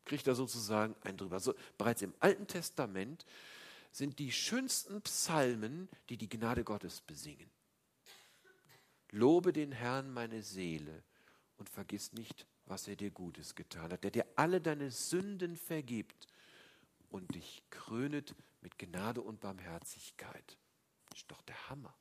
[0.04, 1.40] kriegt er sozusagen ein drüber.
[1.40, 3.24] So, bereits im Alten Testament
[3.92, 7.50] sind die schönsten Psalmen, die die Gnade Gottes besingen.
[9.10, 11.02] Lobe den Herrn meine Seele
[11.58, 16.28] und vergiss nicht, was er dir Gutes getan hat, der dir alle deine Sünden vergibt
[17.12, 20.56] und dich krönet mit Gnade und Barmherzigkeit.
[21.14, 21.94] Ist doch der Hammer.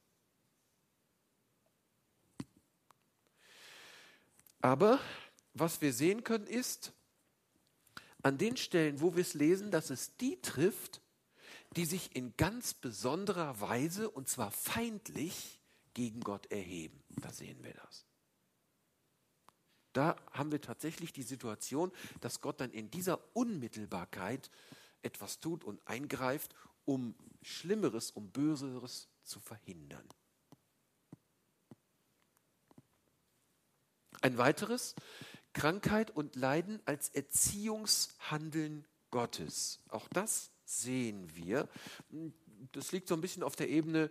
[4.62, 5.00] Aber
[5.54, 6.94] was wir sehen können ist,
[8.24, 11.02] an den Stellen, wo wir es lesen, dass es die trifft,
[11.76, 15.60] die sich in ganz besonderer Weise, und zwar feindlich,
[15.94, 17.04] gegen Gott erheben.
[17.22, 18.06] Da sehen wir das.
[19.94, 24.50] Da haben wir tatsächlich die Situation, dass Gott dann in dieser Unmittelbarkeit
[25.04, 26.54] etwas tut und eingreift,
[26.86, 30.08] um Schlimmeres, um Böseres zu verhindern.
[34.22, 34.96] Ein weiteres,
[35.54, 39.80] Krankheit und Leiden als Erziehungshandeln Gottes.
[39.90, 41.68] Auch das sehen wir.
[42.72, 44.10] Das liegt so ein bisschen auf der Ebene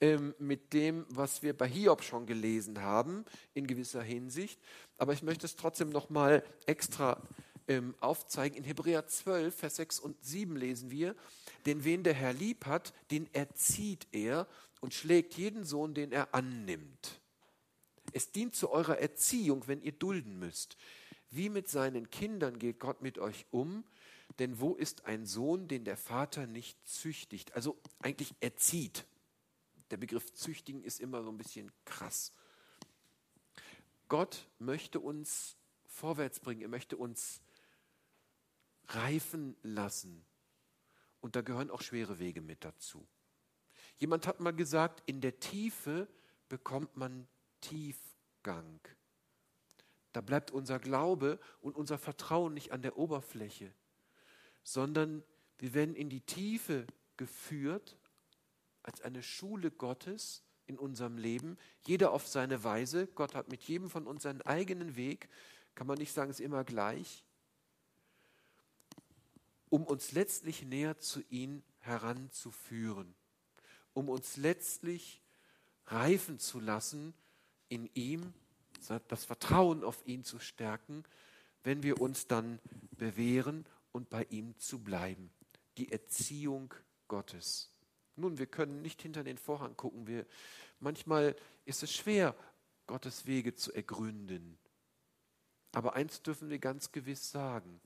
[0.00, 4.60] ähm, mit dem, was wir bei Hiob schon gelesen haben, in gewisser Hinsicht.
[4.98, 7.22] Aber ich möchte es trotzdem nochmal extra
[7.68, 8.56] ähm, aufzeigen.
[8.56, 11.14] In Hebräer 12, Vers 6 und 7 lesen wir,
[11.66, 14.46] denn wen der Herr lieb hat, den erzieht er
[14.80, 17.20] und schlägt jeden Sohn, den er annimmt.
[18.12, 20.76] Es dient zu eurer Erziehung, wenn ihr dulden müsst.
[21.30, 23.84] Wie mit seinen Kindern geht Gott mit euch um?
[24.38, 27.54] Denn wo ist ein Sohn, den der Vater nicht züchtigt?
[27.54, 29.06] Also eigentlich erzieht.
[29.90, 32.32] Der Begriff züchtigen ist immer so ein bisschen krass.
[34.08, 36.62] Gott möchte uns vorwärts bringen.
[36.62, 37.40] Er möchte uns
[38.88, 40.24] reifen lassen.
[41.20, 43.06] Und da gehören auch schwere Wege mit dazu.
[43.98, 46.08] Jemand hat mal gesagt, in der Tiefe
[46.48, 47.26] bekommt man
[47.60, 48.80] Tiefgang.
[50.12, 53.72] Da bleibt unser Glaube und unser Vertrauen nicht an der Oberfläche,
[54.62, 55.22] sondern
[55.58, 57.98] wir werden in die Tiefe geführt
[58.82, 63.06] als eine Schule Gottes in unserem Leben, jeder auf seine Weise.
[63.08, 65.28] Gott hat mit jedem von uns seinen eigenen Weg,
[65.74, 67.25] kann man nicht sagen, es ist immer gleich,
[69.68, 73.14] um uns letztlich näher zu ihm heranzuführen,
[73.92, 75.22] um uns letztlich
[75.86, 77.14] reifen zu lassen
[77.68, 78.32] in ihm,
[79.08, 81.04] das Vertrauen auf ihn zu stärken,
[81.62, 82.60] wenn wir uns dann
[82.92, 85.30] bewähren und bei ihm zu bleiben.
[85.78, 86.72] Die Erziehung
[87.08, 87.70] Gottes.
[88.16, 90.06] Nun, wir können nicht hinter den Vorhang gucken.
[90.06, 90.26] Wir,
[90.80, 92.34] manchmal ist es schwer,
[92.86, 94.58] Gottes Wege zu ergründen.
[95.72, 97.80] Aber eins dürfen wir ganz gewiss sagen.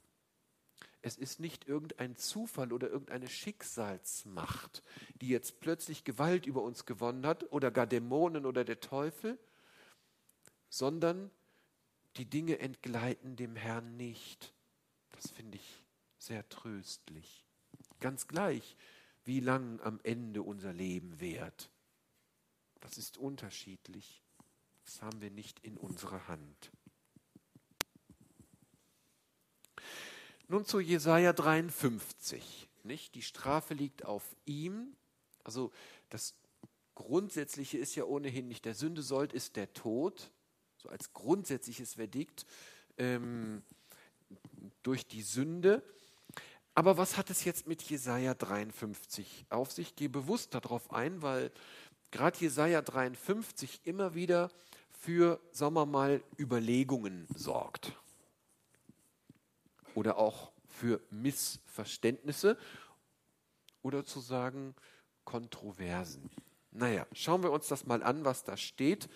[1.03, 4.83] Es ist nicht irgendein Zufall oder irgendeine Schicksalsmacht,
[5.21, 9.39] die jetzt plötzlich Gewalt über uns gewonnen hat oder gar Dämonen oder der Teufel,
[10.69, 11.31] sondern
[12.17, 14.55] die Dinge entgleiten dem Herrn nicht.
[15.11, 15.85] Das finde ich
[16.19, 17.47] sehr tröstlich.
[18.01, 18.77] Ganz gleich,
[19.25, 21.71] wie lang am Ende unser Leben währt.
[22.81, 24.23] Das ist unterschiedlich.
[24.85, 26.73] Das haben wir nicht in unserer Hand.
[30.51, 32.69] Nun zu Jesaja 53.
[32.83, 33.15] Nicht?
[33.15, 34.97] Die Strafe liegt auf ihm.
[35.45, 35.71] Also
[36.09, 36.35] das
[36.97, 40.33] Grundsätzliche ist ja ohnehin nicht der Sünde sollt, ist der Tod.
[40.77, 42.47] So als grundsätzliches Verdikt
[42.99, 43.63] ähm,
[44.83, 45.85] durch die Sünde.
[46.75, 49.95] Aber was hat es jetzt mit Jesaja 53 auf sich?
[49.95, 51.53] Gehe bewusst darauf ein, weil
[52.11, 54.51] gerade Jesaja 53 immer wieder
[54.99, 57.93] für, sagen wir mal, Überlegungen sorgt
[59.95, 62.57] oder auch für Missverständnisse
[63.83, 64.75] oder zu sagen
[65.25, 66.31] Kontroversen.
[66.71, 69.09] Naja, schauen wir uns das mal an, was da steht.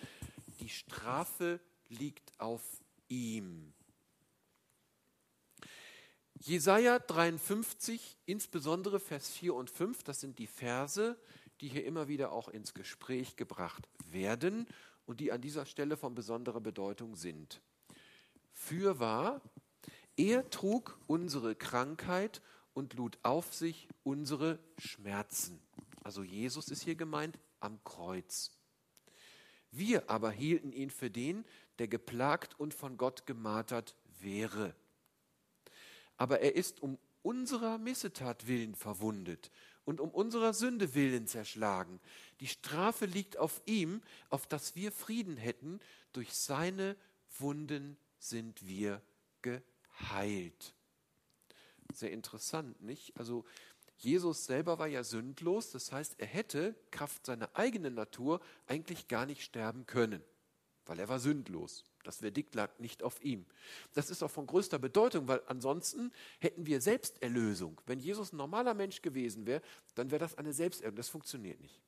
[0.59, 1.59] Die Strafe
[1.89, 2.61] liegt auf
[3.07, 3.73] ihm.
[6.39, 11.17] Jesaja 53, insbesondere Vers 4 und 5, das sind die Verse,
[11.61, 14.67] die hier immer wieder auch ins Gespräch gebracht werden
[15.05, 17.61] und die an dieser Stelle von besonderer Bedeutung sind.
[18.51, 19.41] Fürwahr,
[20.17, 22.41] er trug unsere Krankheit
[22.73, 25.59] und lud auf sich unsere Schmerzen.
[26.03, 28.51] Also Jesus ist hier gemeint am Kreuz.
[29.71, 31.43] Wir aber hielten ihn für den,
[31.79, 34.73] der geplagt und von Gott gemartert wäre.
[36.17, 39.51] Aber er ist um unserer Missetat willen verwundet
[39.83, 41.99] und um unserer Sünde willen zerschlagen.
[42.39, 45.79] Die Strafe liegt auf ihm, auf dass wir Frieden hätten.
[46.13, 46.95] Durch seine
[47.37, 49.01] Wunden sind wir
[49.41, 49.74] geheilt
[50.11, 50.73] heilt.
[51.93, 53.17] Sehr interessant, nicht?
[53.17, 53.45] Also
[53.97, 59.25] Jesus selber war ja sündlos, das heißt, er hätte Kraft seiner eigenen Natur eigentlich gar
[59.25, 60.21] nicht sterben können,
[60.85, 61.85] weil er war sündlos.
[62.03, 63.45] Das Verdikt lag nicht auf ihm.
[63.93, 67.81] Das ist auch von größter Bedeutung, weil ansonsten hätten wir Selbsterlösung.
[67.87, 69.61] Wenn Jesus ein normaler Mensch gewesen wäre,
[69.95, 70.97] dann wäre das eine Selbsterlösung.
[70.97, 71.81] Das funktioniert nicht.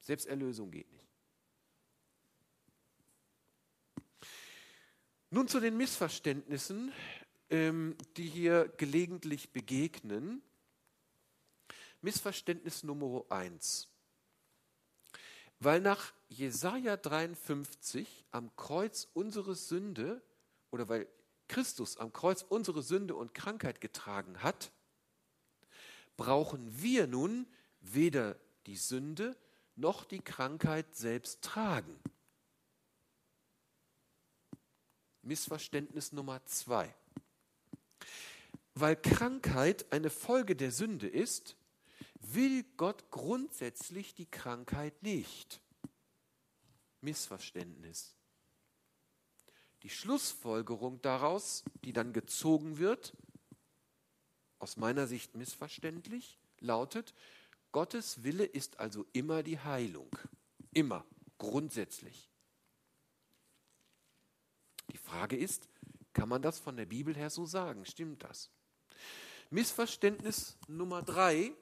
[0.00, 1.04] Selbsterlösung geht nicht.
[5.30, 6.92] Nun zu den Missverständnissen,
[7.50, 10.42] ähm, die hier gelegentlich begegnen.
[12.00, 13.88] Missverständnis Nummer eins.
[15.60, 20.22] Weil nach Jesaja 53 am Kreuz unsere Sünde
[20.70, 21.08] oder weil
[21.48, 24.72] Christus am Kreuz unsere Sünde und Krankheit getragen hat,
[26.16, 27.46] brauchen wir nun
[27.80, 29.36] weder die Sünde
[29.76, 31.98] noch die Krankheit selbst tragen.
[35.22, 36.94] Missverständnis Nummer zwei.
[38.74, 41.56] Weil Krankheit eine Folge der Sünde ist,
[42.20, 45.60] will Gott grundsätzlich die Krankheit nicht.
[47.00, 48.14] Missverständnis.
[49.82, 53.14] Die Schlussfolgerung daraus, die dann gezogen wird,
[54.58, 57.14] aus meiner Sicht missverständlich, lautet,
[57.70, 60.08] Gottes Wille ist also immer die Heilung.
[60.72, 61.04] Immer,
[61.38, 62.30] grundsätzlich.
[64.90, 65.68] Die Frage ist,
[66.12, 67.84] kann man das von der Bibel her so sagen?
[67.84, 68.50] Stimmt das?
[69.54, 71.52] Missverständnis Nummer drei.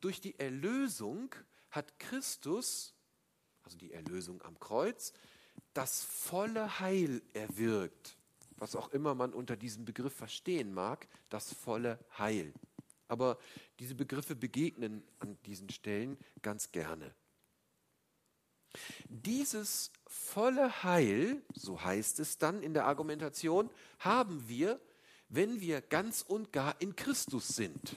[0.00, 1.34] Durch die Erlösung
[1.72, 2.94] hat Christus,
[3.64, 5.12] also die Erlösung am Kreuz,
[5.74, 8.16] das volle Heil erwirkt.
[8.56, 12.54] Was auch immer man unter diesem Begriff verstehen mag, das volle Heil.
[13.08, 13.38] Aber
[13.80, 17.12] diese Begriffe begegnen an diesen Stellen ganz gerne.
[19.08, 24.80] Dieses volle Heil, so heißt es dann in der Argumentation, haben wir
[25.28, 27.96] wenn wir ganz und gar in Christus sind.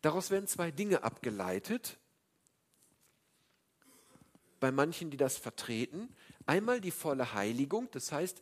[0.00, 1.98] Daraus werden zwei Dinge abgeleitet.
[4.60, 6.14] Bei manchen, die das vertreten.
[6.46, 8.40] Einmal die volle Heiligung, das heißt,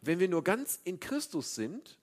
[0.00, 1.98] wenn wir nur ganz in Christus sind,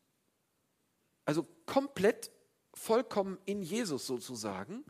[1.26, 2.32] also komplett,
[2.74, 4.84] vollkommen in Jesus sozusagen,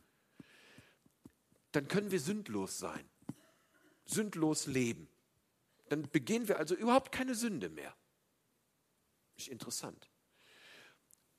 [1.71, 3.07] dann können wir sündlos sein,
[4.05, 5.07] sündlos leben.
[5.89, 7.95] Dann begehen wir also überhaupt keine Sünde mehr.
[9.39, 10.09] Ist interessant.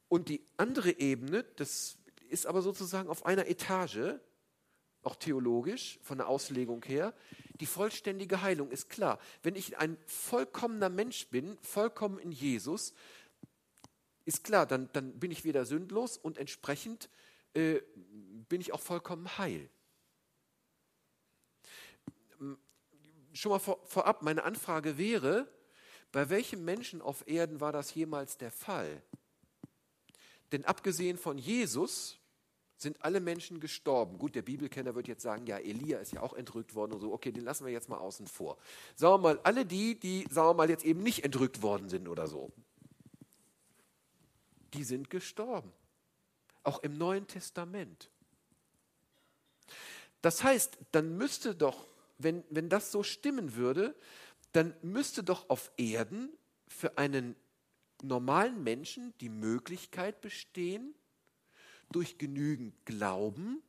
[0.08, 1.98] Und die andere Ebene, das
[2.30, 4.18] ist aber sozusagen auf einer Etage,
[5.02, 7.14] auch theologisch, von der Auslegung her.
[7.60, 9.18] Die vollständige Heilung ist klar.
[9.42, 12.94] Wenn ich ein vollkommener Mensch bin, vollkommen in Jesus,
[14.24, 17.10] ist klar, dann, dann bin ich wieder sündlos und entsprechend
[17.52, 17.82] äh,
[18.48, 19.68] bin ich auch vollkommen heil.
[23.34, 25.46] Schon mal vor, vorab, meine Anfrage wäre,
[26.12, 29.02] bei welchem Menschen auf Erden war das jemals der Fall?
[30.52, 32.18] Denn abgesehen von Jesus
[32.76, 34.18] sind alle Menschen gestorben.
[34.18, 37.12] Gut, der Bibelkenner wird jetzt sagen, ja, Elia ist ja auch entrückt worden und so.
[37.12, 38.56] Okay, den lassen wir jetzt mal außen vor.
[38.96, 42.08] Sagen wir mal, alle die, die, sagen wir mal, jetzt eben nicht entrückt worden sind
[42.08, 42.50] oder so,
[44.72, 45.72] die sind gestorben.
[46.62, 48.10] Auch im Neuen Testament.
[50.22, 51.86] Das heißt, dann müsste doch,
[52.18, 53.94] wenn, wenn das so stimmen würde,
[54.52, 56.30] dann müsste doch auf Erden
[56.68, 57.36] für einen
[58.02, 60.94] normalen Menschen die Möglichkeit bestehen,
[61.90, 63.62] durch genügend Glauben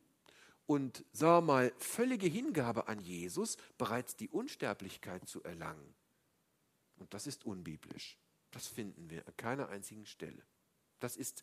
[0.66, 5.94] und, sagen wir mal, völlige Hingabe an Jesus bereits die Unsterblichkeit zu erlangen.
[6.96, 8.16] Und das ist unbiblisch.
[8.52, 10.42] Das finden wir an keiner einzigen Stelle.
[11.00, 11.42] Das ist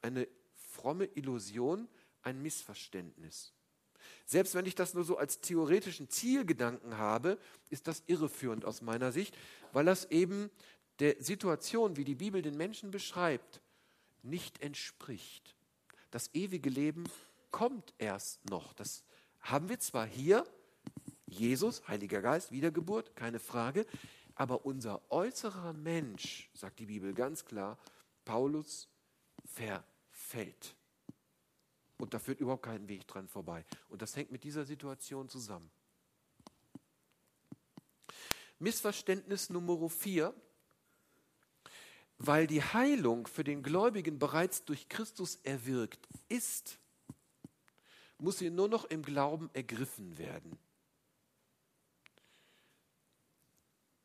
[0.00, 1.88] eine fromme Illusion,
[2.22, 3.52] ein Missverständnis.
[4.26, 7.38] Selbst wenn ich das nur so als theoretischen Zielgedanken habe,
[7.70, 9.36] ist das irreführend aus meiner Sicht,
[9.72, 10.50] weil das eben
[10.98, 13.60] der Situation, wie die Bibel den Menschen beschreibt,
[14.22, 15.56] nicht entspricht.
[16.10, 17.04] Das ewige Leben
[17.50, 18.72] kommt erst noch.
[18.72, 19.04] Das
[19.40, 20.44] haben wir zwar hier,
[21.26, 23.86] Jesus, Heiliger Geist, Wiedergeburt, keine Frage,
[24.34, 27.78] aber unser äußerer Mensch, sagt die Bibel ganz klar,
[28.24, 28.88] Paulus
[29.44, 30.74] verfällt.
[32.02, 33.64] Und da führt überhaupt kein Weg dran vorbei.
[33.88, 35.70] Und das hängt mit dieser Situation zusammen.
[38.58, 40.34] Missverständnis Nummer vier
[42.18, 46.80] weil die Heilung für den Gläubigen bereits durch Christus erwirkt ist,
[48.18, 50.58] muss sie nur noch im Glauben ergriffen werden.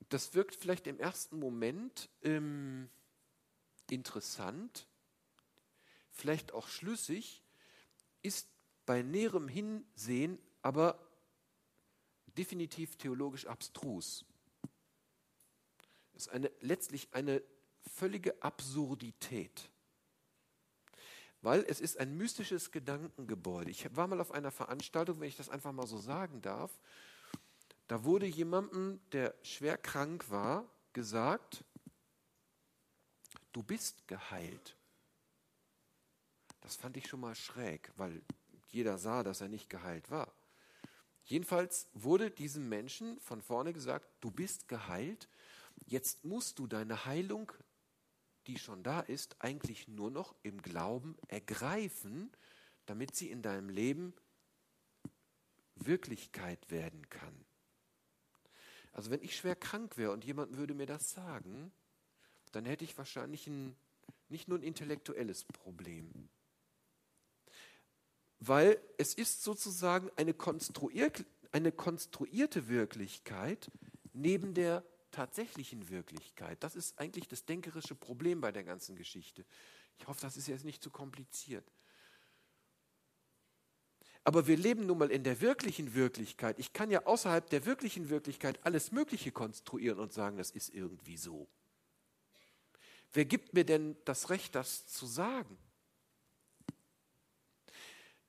[0.09, 2.91] Das wirkt vielleicht im ersten Moment ähm,
[3.89, 4.85] interessant,
[6.11, 7.43] vielleicht auch schlüssig,
[8.27, 8.47] ist
[8.85, 10.99] bei näherem Hinsehen aber
[12.37, 14.25] definitiv theologisch abstrus.
[16.13, 17.41] Es ist eine, letztlich eine
[17.93, 19.69] völlige Absurdität.
[21.41, 23.69] Weil es ist ein mystisches Gedankengebäude.
[23.69, 26.71] Ich war mal auf einer Veranstaltung, wenn ich das einfach mal so sagen darf.
[27.87, 31.63] Da wurde jemandem, der schwer krank war, gesagt,
[33.53, 34.75] du bist geheilt.
[36.61, 38.21] Das fand ich schon mal schräg, weil
[38.67, 40.33] jeder sah, dass er nicht geheilt war.
[41.23, 45.29] Jedenfalls wurde diesem Menschen von vorne gesagt, du bist geheilt,
[45.85, 47.51] jetzt musst du deine Heilung
[48.47, 52.31] die schon da ist, eigentlich nur noch im Glauben ergreifen,
[52.85, 54.13] damit sie in deinem Leben
[55.75, 57.45] Wirklichkeit werden kann.
[58.93, 61.71] Also wenn ich schwer krank wäre und jemand würde mir das sagen,
[62.51, 63.75] dann hätte ich wahrscheinlich ein,
[64.29, 66.29] nicht nur ein intellektuelles Problem.
[68.39, 73.71] Weil es ist sozusagen eine, konstruiert, eine konstruierte Wirklichkeit
[74.13, 76.63] neben der tatsächlichen Wirklichkeit.
[76.63, 79.45] Das ist eigentlich das denkerische Problem bei der ganzen Geschichte.
[79.99, 81.65] Ich hoffe, das ist jetzt nicht zu kompliziert.
[84.23, 86.59] Aber wir leben nun mal in der wirklichen Wirklichkeit.
[86.59, 91.15] Ich kann ja außerhalb der wirklichen Wirklichkeit alles Mögliche konstruieren und sagen, das ist irgendwie
[91.15, 91.47] so.
[93.13, 95.57] Wer gibt mir denn das Recht, das zu sagen?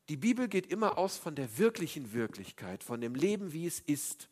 [0.09, 4.29] Die Bibel geht immer aus von der wirklichen Wirklichkeit, von dem Leben, wie es ist.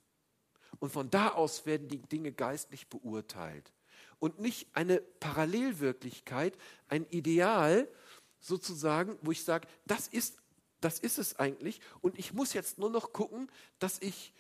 [0.79, 3.73] Und von da aus werden die Dinge geistlich beurteilt.
[4.19, 6.57] Und nicht eine Parallelwirklichkeit,
[6.89, 7.89] ein Ideal
[8.41, 10.39] sozusagen, wo ich sage, das ist,
[10.81, 11.81] das ist es eigentlich.
[12.01, 14.33] Und ich muss jetzt nur noch gucken, dass ich,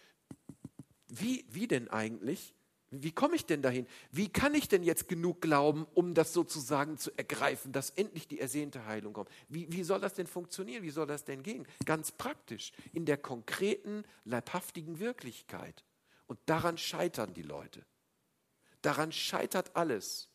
[1.08, 2.55] wie, wie denn eigentlich?
[2.90, 3.86] Wie komme ich denn dahin?
[4.12, 8.38] Wie kann ich denn jetzt genug glauben, um das sozusagen zu ergreifen, dass endlich die
[8.38, 9.28] ersehnte Heilung kommt?
[9.48, 10.84] Wie, wie soll das denn funktionieren?
[10.84, 11.66] Wie soll das denn gehen?
[11.84, 15.84] Ganz praktisch, in der konkreten, leibhaftigen Wirklichkeit.
[16.26, 17.84] Und daran scheitern die Leute.
[18.82, 20.28] Daran scheitert alles.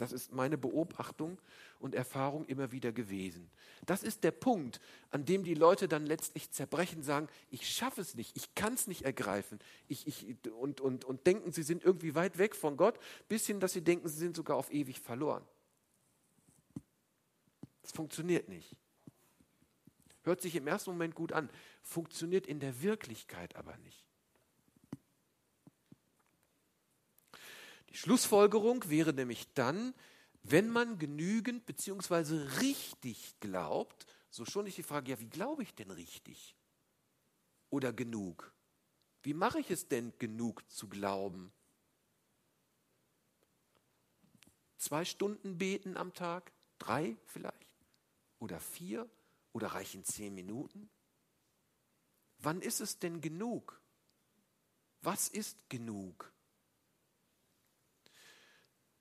[0.00, 1.38] Das ist meine Beobachtung
[1.78, 3.50] und Erfahrung immer wieder gewesen.
[3.84, 4.80] Das ist der Punkt,
[5.10, 8.86] an dem die Leute dann letztlich zerbrechen, sagen, ich schaffe es nicht, ich kann es
[8.86, 12.98] nicht ergreifen ich, ich, und, und, und denken, sie sind irgendwie weit weg von Gott,
[13.28, 15.44] bis hin, dass sie denken, sie sind sogar auf ewig verloren.
[17.82, 18.76] Das funktioniert nicht.
[20.22, 21.50] Hört sich im ersten Moment gut an,
[21.82, 24.09] funktioniert in der Wirklichkeit aber nicht.
[27.90, 29.94] Die Schlussfolgerung wäre nämlich dann,
[30.42, 32.34] wenn man genügend bzw.
[32.60, 36.56] richtig glaubt, so schon nicht die Frage, ja, wie glaube ich denn richtig?
[37.68, 38.52] Oder genug?
[39.22, 41.52] Wie mache ich es denn genug zu glauben?
[44.78, 46.52] Zwei Stunden beten am Tag?
[46.78, 47.76] Drei vielleicht?
[48.38, 49.10] Oder vier?
[49.52, 50.88] Oder reichen zehn Minuten?
[52.38, 53.82] Wann ist es denn genug?
[55.02, 56.32] Was ist genug?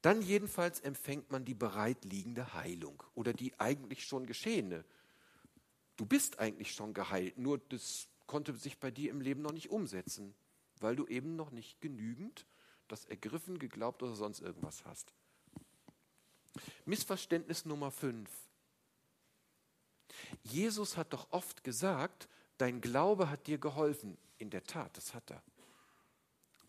[0.01, 4.85] Dann jedenfalls empfängt man die bereitliegende Heilung oder die eigentlich schon geschehene.
[5.97, 9.69] Du bist eigentlich schon geheilt, nur das konnte sich bei dir im Leben noch nicht
[9.69, 10.33] umsetzen,
[10.79, 12.45] weil du eben noch nicht genügend
[12.87, 15.13] das ergriffen, geglaubt oder sonst irgendwas hast.
[16.85, 18.29] Missverständnis Nummer 5.
[20.43, 22.27] Jesus hat doch oft gesagt,
[22.57, 24.17] dein Glaube hat dir geholfen.
[24.37, 25.43] In der Tat, das hat er.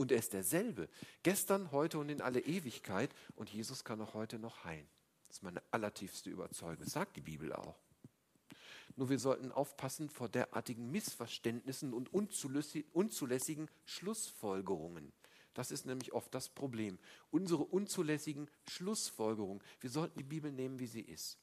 [0.01, 0.89] Und er ist derselbe.
[1.23, 3.11] Gestern, heute und in alle Ewigkeit.
[3.37, 4.89] Und Jesus kann auch heute noch heilen.
[5.29, 6.79] Das ist meine allertiefste Überzeugung.
[6.83, 7.77] Das sagt die Bibel auch.
[8.97, 15.13] Nur wir sollten aufpassen vor derartigen Missverständnissen und unzulässigen Schlussfolgerungen.
[15.53, 16.99] Das ist nämlich oft das Problem.
[17.31, 19.63] Unsere unzulässigen Schlussfolgerungen.
[19.81, 21.37] Wir sollten die Bibel nehmen, wie sie ist.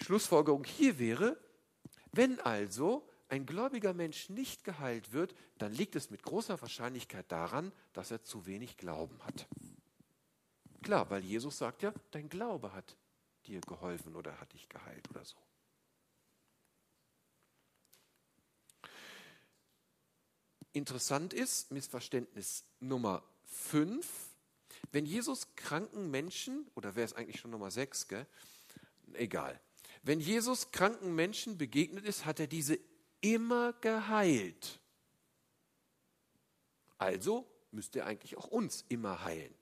[0.00, 1.36] Die Schlussfolgerung hier wäre,
[2.12, 7.72] wenn also ein gläubiger Mensch nicht geheilt wird, dann liegt es mit großer Wahrscheinlichkeit daran,
[7.94, 9.48] dass er zu wenig Glauben hat.
[10.82, 12.94] Klar, weil Jesus sagt ja, dein Glaube hat
[13.46, 15.38] dir geholfen oder hat dich geheilt oder so.
[20.74, 24.06] Interessant ist, Missverständnis Nummer 5,
[24.90, 28.26] wenn Jesus kranken Menschen, oder wäre es eigentlich schon Nummer 6, gell?
[29.14, 29.58] egal,
[30.02, 32.78] wenn Jesus kranken Menschen begegnet ist, hat er diese
[33.22, 34.78] immer geheilt.
[36.98, 39.54] Also müsste er eigentlich auch uns immer heilen.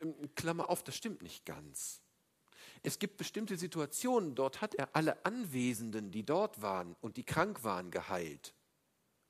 [0.00, 2.02] Ähm, Klammer auf, das stimmt nicht ganz.
[2.82, 7.64] Es gibt bestimmte Situationen, dort hat er alle Anwesenden, die dort waren und die krank
[7.64, 8.54] waren, geheilt.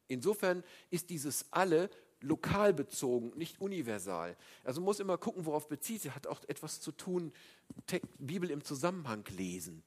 [0.08, 1.90] Insofern ist dieses alle
[2.20, 4.36] lokal bezogen, nicht universal.
[4.64, 6.10] Also muss immer gucken, worauf bezieht sie.
[6.10, 7.32] Hat auch etwas zu tun,
[8.18, 9.82] Bibel im Zusammenhang lesen.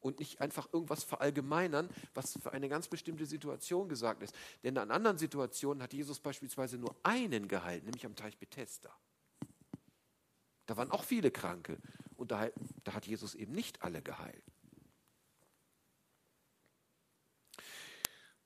[0.00, 4.34] Und nicht einfach irgendwas verallgemeinern, was für eine ganz bestimmte Situation gesagt ist.
[4.62, 8.94] Denn an anderen Situationen hat Jesus beispielsweise nur einen geheilt, nämlich am Teich Bethesda.
[10.66, 11.78] Da waren auch viele Kranke
[12.16, 12.48] und da,
[12.84, 14.44] da hat Jesus eben nicht alle geheilt.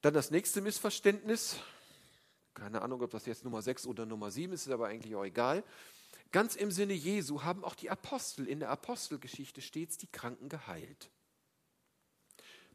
[0.02, 1.56] Dann das nächste Missverständnis.
[2.54, 5.24] Keine Ahnung, ob das jetzt Nummer 6 oder Nummer 7 ist, ist aber eigentlich auch
[5.24, 5.64] egal.
[6.32, 11.10] Ganz im Sinne Jesu haben auch die Apostel in der Apostelgeschichte stets die Kranken geheilt.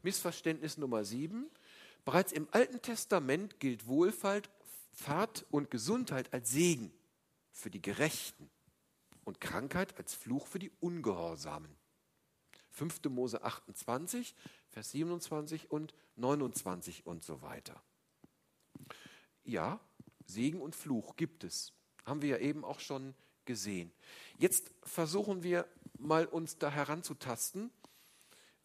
[0.02, 1.50] Missverständnis Nummer 7.
[2.04, 4.50] Bereits im Alten Testament gilt Wohlfahrt
[4.92, 6.92] Fahrt und Gesundheit als Segen
[7.52, 8.50] für die Gerechten
[9.24, 11.76] und Krankheit als Fluch für die Ungehorsamen.
[12.70, 13.04] 5.
[13.10, 14.34] Mose 28,
[14.70, 17.80] Vers 27 und 29 und so weiter.
[19.44, 19.80] Ja,
[20.26, 21.72] Segen und Fluch gibt es.
[22.04, 23.92] Haben wir ja eben auch schon gesehen.
[24.36, 25.66] Jetzt versuchen wir
[25.98, 27.70] mal uns da heranzutasten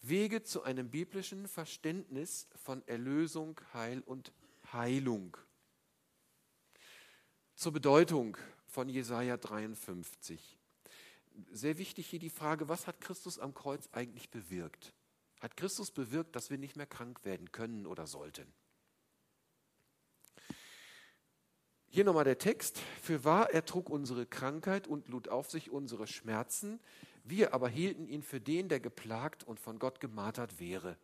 [0.06, 4.34] Wege zu einem biblischen Verständnis von Erlösung, Heil und
[4.74, 5.38] Heilung.
[7.56, 8.38] Zur Bedeutung
[8.68, 10.58] von Jesaja 53.
[11.52, 14.94] Sehr wichtig hier die Frage, was hat Christus am Kreuz eigentlich bewirkt?
[15.40, 18.54] Hat Christus bewirkt, dass wir nicht mehr krank werden können oder sollten?
[21.88, 22.80] Hier nochmal der Text.
[23.02, 26.82] Für wahr, er trug unsere Krankheit und lud auf sich unsere Schmerzen.
[27.24, 30.98] Wir aber hielten ihn für den, der geplagt und von Gott gemartert wäre.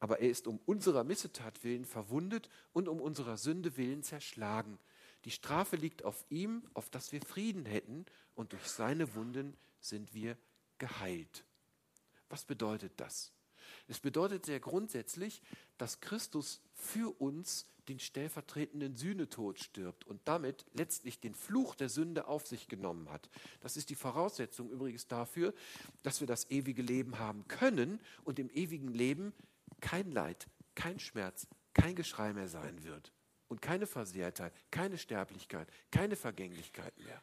[0.00, 4.78] Aber er ist um unserer Missetat willen verwundet und um unserer Sünde willen zerschlagen.
[5.24, 8.06] Die Strafe liegt auf ihm, auf dass wir Frieden hätten,
[8.36, 10.36] und durch seine Wunden sind wir
[10.78, 11.44] geheilt.
[12.28, 13.32] Was bedeutet das?
[13.88, 15.42] Es bedeutet sehr grundsätzlich,
[15.76, 22.28] dass Christus für uns den stellvertretenden Sühnetod stirbt und damit letztlich den Fluch der Sünde
[22.28, 23.30] auf sich genommen hat.
[23.60, 25.54] Das ist die Voraussetzung übrigens dafür,
[26.02, 29.32] dass wir das ewige Leben haben können und im ewigen Leben
[29.80, 33.12] kein Leid, kein Schmerz, kein Geschrei mehr sein wird
[33.48, 37.22] und keine Versehrtheit, keine Sterblichkeit, keine Vergänglichkeit mehr.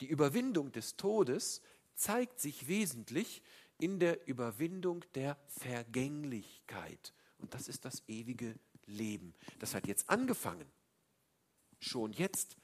[0.00, 1.62] Die Überwindung des Todes
[1.94, 3.42] zeigt sich wesentlich
[3.78, 7.14] in der Überwindung der Vergänglichkeit.
[7.38, 8.54] Und das ist das ewige
[8.86, 9.34] Leben.
[9.58, 10.66] Das hat jetzt angefangen.
[11.80, 12.56] Schon jetzt,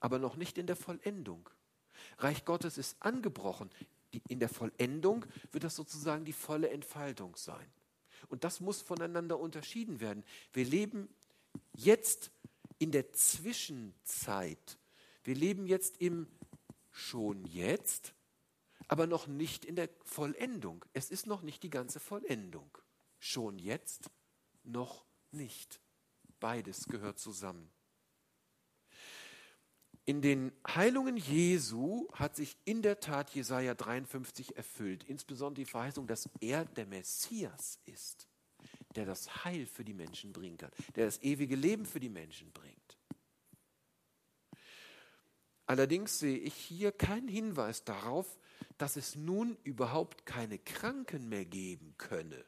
[0.00, 1.48] aber noch nicht in der Vollendung.
[2.18, 3.70] Reich Gottes ist angebrochen.
[4.28, 7.70] in der Vollendung wird das sozusagen die volle Entfaltung sein.
[8.28, 10.24] Und das muss voneinander unterschieden werden.
[10.52, 11.08] Wir leben
[11.74, 12.30] jetzt
[12.78, 14.78] in der Zwischenzeit.
[15.24, 16.26] Wir leben jetzt im
[16.90, 18.14] schon jetzt
[18.88, 20.84] aber noch nicht in der Vollendung.
[20.94, 22.76] Es ist noch nicht die ganze Vollendung.
[23.18, 24.10] Schon jetzt
[24.68, 25.80] noch nicht.
[26.40, 27.70] Beides gehört zusammen.
[30.04, 36.06] In den Heilungen Jesu hat sich in der Tat Jesaja 53 erfüllt, insbesondere die Verheißung,
[36.06, 38.26] dass er der Messias ist,
[38.94, 42.50] der das Heil für die Menschen bringen kann, der das ewige Leben für die Menschen
[42.52, 42.98] bringt.
[45.66, 48.38] Allerdings sehe ich hier keinen Hinweis darauf,
[48.78, 52.46] dass es nun überhaupt keine Kranken mehr geben könne.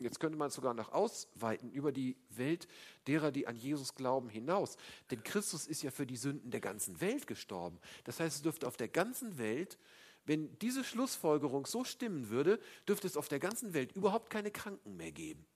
[0.00, 2.66] Jetzt könnte man es sogar noch ausweiten über die Welt
[3.06, 4.78] derer, die an Jesus glauben, hinaus.
[5.10, 7.78] Denn Christus ist ja für die Sünden der ganzen Welt gestorben.
[8.04, 9.78] Das heißt, es dürfte auf der ganzen Welt,
[10.24, 14.96] wenn diese Schlussfolgerung so stimmen würde, dürfte es auf der ganzen Welt überhaupt keine Kranken
[14.96, 15.46] mehr geben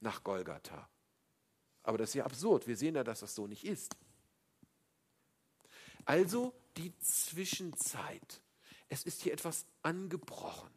[0.00, 0.88] nach Golgatha.
[1.82, 2.66] Aber das ist ja absurd.
[2.66, 3.96] Wir sehen ja, dass das so nicht ist.
[6.04, 8.42] Also die Zwischenzeit.
[8.88, 10.70] Es ist hier etwas angebrochen,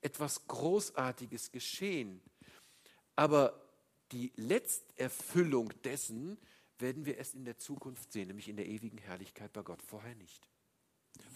[0.00, 2.22] etwas Großartiges geschehen
[3.20, 3.52] aber
[4.12, 6.38] die Letzterfüllung dessen
[6.78, 10.14] werden wir erst in der Zukunft sehen, nämlich in der ewigen Herrlichkeit bei Gott, vorher
[10.14, 10.48] nicht.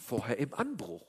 [0.00, 1.06] Vorher im Anbruch.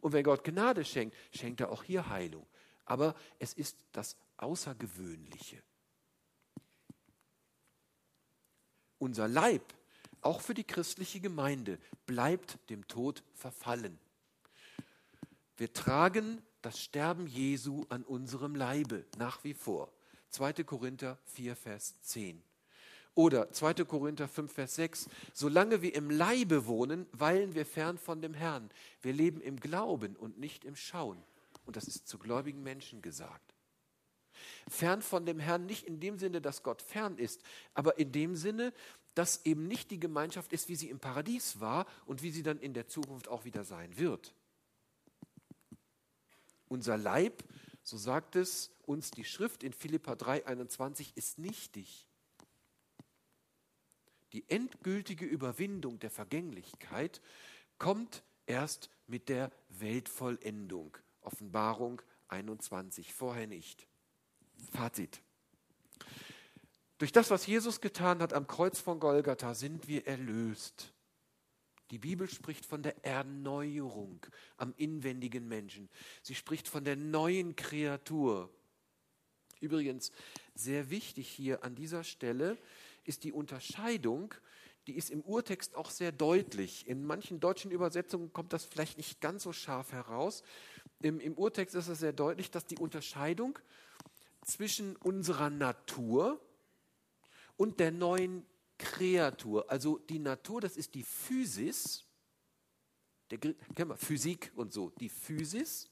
[0.00, 2.46] Und wenn Gott Gnade schenkt, schenkt er auch hier Heilung.
[2.84, 5.60] Aber es ist das Außergewöhnliche.
[8.98, 9.74] Unser Leib,
[10.20, 13.98] auch für die christliche Gemeinde, bleibt dem Tod verfallen.
[15.56, 19.92] Wir tragen das Sterben Jesu an unserem Leibe nach wie vor.
[20.32, 20.64] 2.
[20.64, 22.42] Korinther 4, Vers 10.
[23.14, 23.84] Oder 2.
[23.84, 25.08] Korinther 5, Vers 6.
[25.34, 28.70] Solange wir im Leibe wohnen, weilen wir fern von dem Herrn.
[29.02, 31.22] Wir leben im Glauben und nicht im Schauen.
[31.66, 33.54] Und das ist zu gläubigen Menschen gesagt.
[34.68, 37.42] Fern von dem Herrn nicht in dem Sinne, dass Gott fern ist,
[37.74, 38.72] aber in dem Sinne,
[39.14, 42.58] dass eben nicht die Gemeinschaft ist, wie sie im Paradies war und wie sie dann
[42.58, 44.32] in der Zukunft auch wieder sein wird.
[46.68, 47.44] Unser Leib
[47.82, 52.06] so sagt es uns die Schrift in Philippa 3:21, ist nichtig.
[54.32, 57.20] Die endgültige Überwindung der Vergänglichkeit
[57.78, 60.96] kommt erst mit der Weltvollendung.
[61.20, 63.86] Offenbarung 21, vorher nicht.
[64.72, 65.20] Fazit.
[66.98, 70.92] Durch das, was Jesus getan hat am Kreuz von Golgatha, sind wir erlöst.
[71.92, 74.24] Die Bibel spricht von der Erneuerung
[74.56, 75.90] am inwendigen Menschen.
[76.22, 78.48] Sie spricht von der neuen Kreatur.
[79.60, 80.10] Übrigens,
[80.54, 82.56] sehr wichtig hier an dieser Stelle
[83.04, 84.34] ist die Unterscheidung,
[84.86, 86.88] die ist im Urtext auch sehr deutlich.
[86.88, 90.42] In manchen deutschen Übersetzungen kommt das vielleicht nicht ganz so scharf heraus.
[91.02, 93.58] Im, im Urtext ist es sehr deutlich, dass die Unterscheidung
[94.40, 96.40] zwischen unserer Natur
[97.58, 98.46] und der neuen
[98.82, 99.70] Kreatur.
[99.70, 102.04] Also die Natur, das ist die Physis,
[103.30, 105.88] der, kennen wir, Physik und so, die Physis.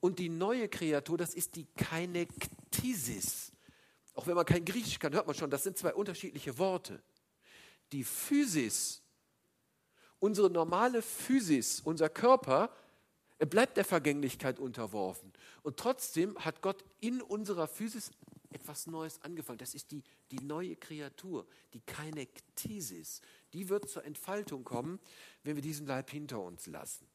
[0.00, 3.52] Und die neue Kreatur, das ist die Kainektisis.
[4.14, 7.02] Auch wenn man kein Griechisch kann, hört man schon, das sind zwei unterschiedliche Worte.
[7.92, 9.02] Die Physis,
[10.18, 12.72] unsere normale Physis, unser Körper,
[13.38, 15.32] er bleibt der Vergänglichkeit unterworfen.
[15.62, 18.10] Und trotzdem hat Gott in unserer Physis
[18.50, 19.58] etwas Neues angefangen.
[19.58, 23.20] Das ist die, die neue Kreatur, die Kainektisis.
[23.52, 25.00] Die wird zur Entfaltung kommen,
[25.42, 27.06] wenn wir diesen Leib hinter uns lassen.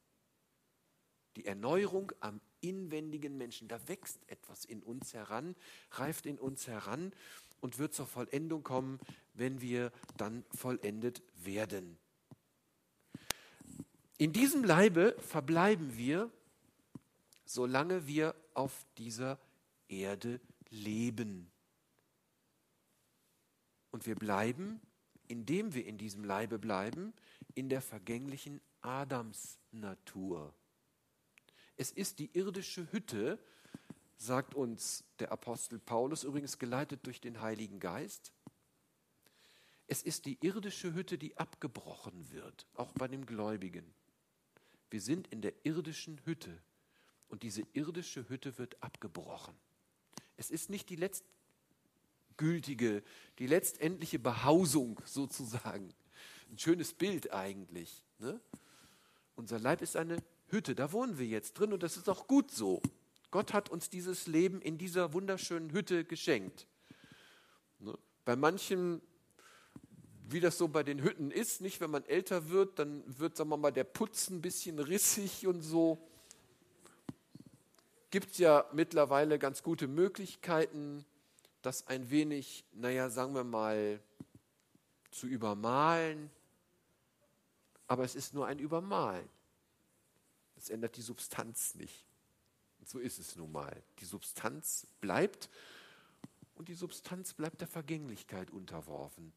[1.36, 5.54] Die Erneuerung am inwendigen Menschen, da wächst etwas in uns heran,
[5.92, 7.12] reift in uns heran
[7.60, 8.98] und wird zur Vollendung kommen,
[9.34, 11.98] wenn wir dann vollendet werden.
[14.18, 16.30] In diesem Leibe verbleiben wir,
[17.44, 19.38] solange wir auf dieser
[19.88, 20.40] Erde
[20.76, 21.50] leben.
[23.90, 24.80] Und wir bleiben,
[25.28, 27.12] indem wir in diesem Leibe bleiben,
[27.54, 30.54] in der vergänglichen Adamsnatur.
[31.76, 33.38] Es ist die irdische Hütte,
[34.16, 38.32] sagt uns der Apostel Paulus, übrigens geleitet durch den Heiligen Geist.
[39.86, 43.94] Es ist die irdische Hütte, die abgebrochen wird, auch bei dem Gläubigen.
[44.90, 46.62] Wir sind in der irdischen Hütte
[47.28, 49.54] und diese irdische Hütte wird abgebrochen.
[50.36, 53.02] Es ist nicht die letztgültige,
[53.38, 55.94] die letztendliche Behausung sozusagen.
[56.50, 58.02] Ein schönes Bild eigentlich.
[58.18, 58.40] Ne?
[59.34, 62.50] Unser Leib ist eine Hütte, da wohnen wir jetzt drin und das ist auch gut
[62.50, 62.80] so.
[63.30, 66.66] Gott hat uns dieses Leben in dieser wunderschönen Hütte geschenkt.
[67.80, 67.98] Ne?
[68.24, 69.02] Bei manchen,
[70.28, 73.50] wie das so bei den Hütten ist, nicht wenn man älter wird, dann wird, sagen
[73.50, 76.06] wir mal, der Putz ein bisschen rissig und so
[78.16, 81.04] gibt es ja mittlerweile ganz gute Möglichkeiten,
[81.60, 84.00] das ein wenig, naja, sagen wir mal,
[85.10, 86.30] zu übermalen.
[87.86, 89.28] Aber es ist nur ein Übermalen.
[90.54, 92.06] Das ändert die Substanz nicht.
[92.78, 93.82] Und so ist es nun mal.
[93.98, 95.50] Die Substanz bleibt
[96.54, 99.34] und die Substanz bleibt der Vergänglichkeit unterworfen.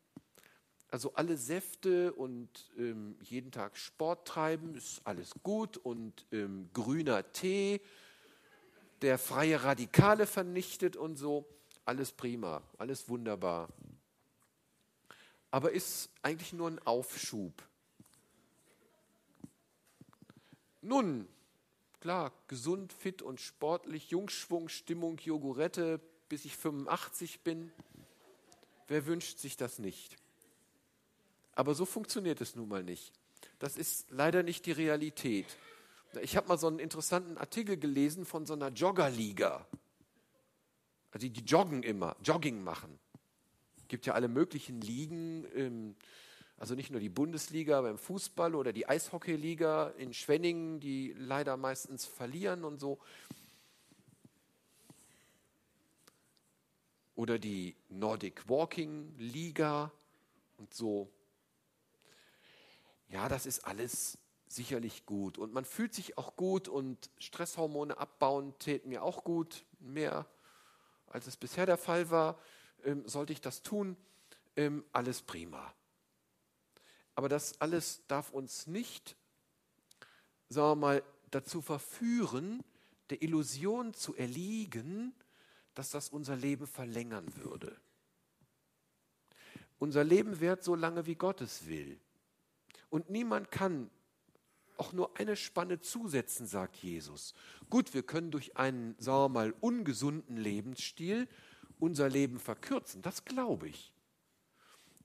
[0.90, 7.30] Also alle Säfte und ähm, jeden Tag Sport treiben, ist alles gut und ähm, grüner
[7.34, 7.82] Tee,
[9.02, 11.46] der freie Radikale vernichtet und so,
[11.86, 13.70] alles prima, alles wunderbar.
[15.52, 17.64] Aber ist eigentlich nur ein Aufschub.
[20.82, 21.28] Nun,
[22.00, 27.72] klar, gesund, fit und sportlich, Jungschwung, Stimmung, Jogurette, bis ich 85 bin.
[28.88, 30.16] Wer wünscht sich das nicht?
[31.54, 33.12] Aber so funktioniert es nun mal nicht.
[33.58, 35.46] Das ist leider nicht die Realität.
[36.22, 39.68] Ich habe mal so einen interessanten Artikel gelesen von so einer Joggerliga.
[41.12, 43.00] Also die joggen immer, Jogging machen.
[43.78, 45.96] Es gibt ja alle möglichen Ligen,
[46.58, 52.06] also nicht nur die Bundesliga beim Fußball oder die Eishockeyliga in Schwenningen, die leider meistens
[52.06, 53.00] verlieren und so.
[57.16, 59.92] Oder die Nordic Walking Liga
[60.58, 61.12] und so.
[63.10, 64.18] Ja, das ist alles
[64.52, 65.38] sicherlich gut.
[65.38, 69.66] Und man fühlt sich auch gut und Stresshormone abbauen täten mir auch gut.
[69.80, 70.26] Mehr
[71.08, 72.38] als es bisher der Fall war,
[72.84, 73.96] ähm, sollte ich das tun.
[74.56, 75.74] Ähm, alles prima.
[77.16, 79.16] Aber das alles darf uns nicht,
[80.50, 82.64] sagen wir mal, dazu verführen,
[83.10, 85.14] der Illusion zu erliegen,
[85.76, 87.80] dass das unser Leben verlängern würde.
[89.78, 92.00] Unser Leben währt so lange, wie Gott es will.
[92.90, 93.90] Und niemand kann
[94.80, 97.34] auch nur eine Spanne zusetzen, sagt Jesus.
[97.70, 101.28] Gut, wir können durch einen, sagen wir mal, ungesunden Lebensstil
[101.80, 103.94] unser Leben verkürzen, das glaube ich.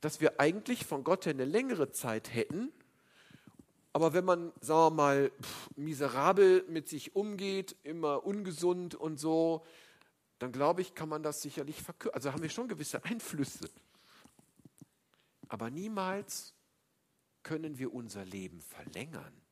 [0.01, 2.73] Dass wir eigentlich von Gott her eine längere Zeit hätten,
[3.93, 9.65] aber wenn man, sagen wir mal, pff, miserabel mit sich umgeht, immer ungesund und so,
[10.41, 12.15] dann glaube ich, kann man das sicherlich verkürzen.
[12.15, 13.71] Also haben wir schon gewisse Einflüsse.
[15.49, 16.55] Aber niemals
[17.45, 19.44] können wir unser Leben verlängern.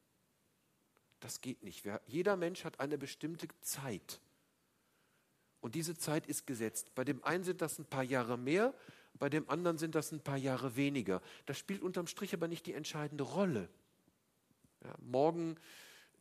[1.22, 1.84] Das geht nicht.
[2.06, 4.20] Jeder Mensch hat eine bestimmte Zeit.
[5.60, 6.92] Und diese Zeit ist gesetzt.
[6.96, 8.74] Bei dem einen sind das ein paar Jahre mehr,
[9.14, 11.22] bei dem anderen sind das ein paar Jahre weniger.
[11.46, 13.68] Das spielt unterm Strich aber nicht die entscheidende Rolle.
[14.82, 15.56] Ja, morgen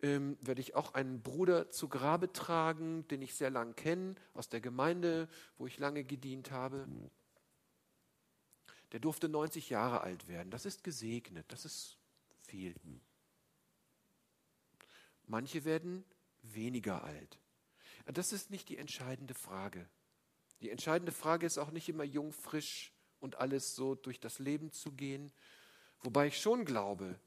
[0.04, 4.49] ähm, werde ich auch einen Bruder zu Grabe tragen, den ich sehr lang kenne, aus
[4.49, 5.28] der Gemeinde,
[5.58, 6.86] wo ich lange gedient habe.
[8.91, 10.52] Der durfte 90 Jahre alt werden.
[10.52, 11.97] Das ist gesegnet, das ist
[12.43, 12.76] viel.
[15.32, 16.04] Manche werden
[16.42, 17.40] weniger alt.
[18.06, 19.90] Das ist nicht die entscheidende Frage.
[20.60, 24.74] Die entscheidende Frage ist auch nicht immer jung, frisch und alles so durch das Leben
[24.74, 25.32] zu gehen.
[26.02, 27.18] Wobei ich schon glaube,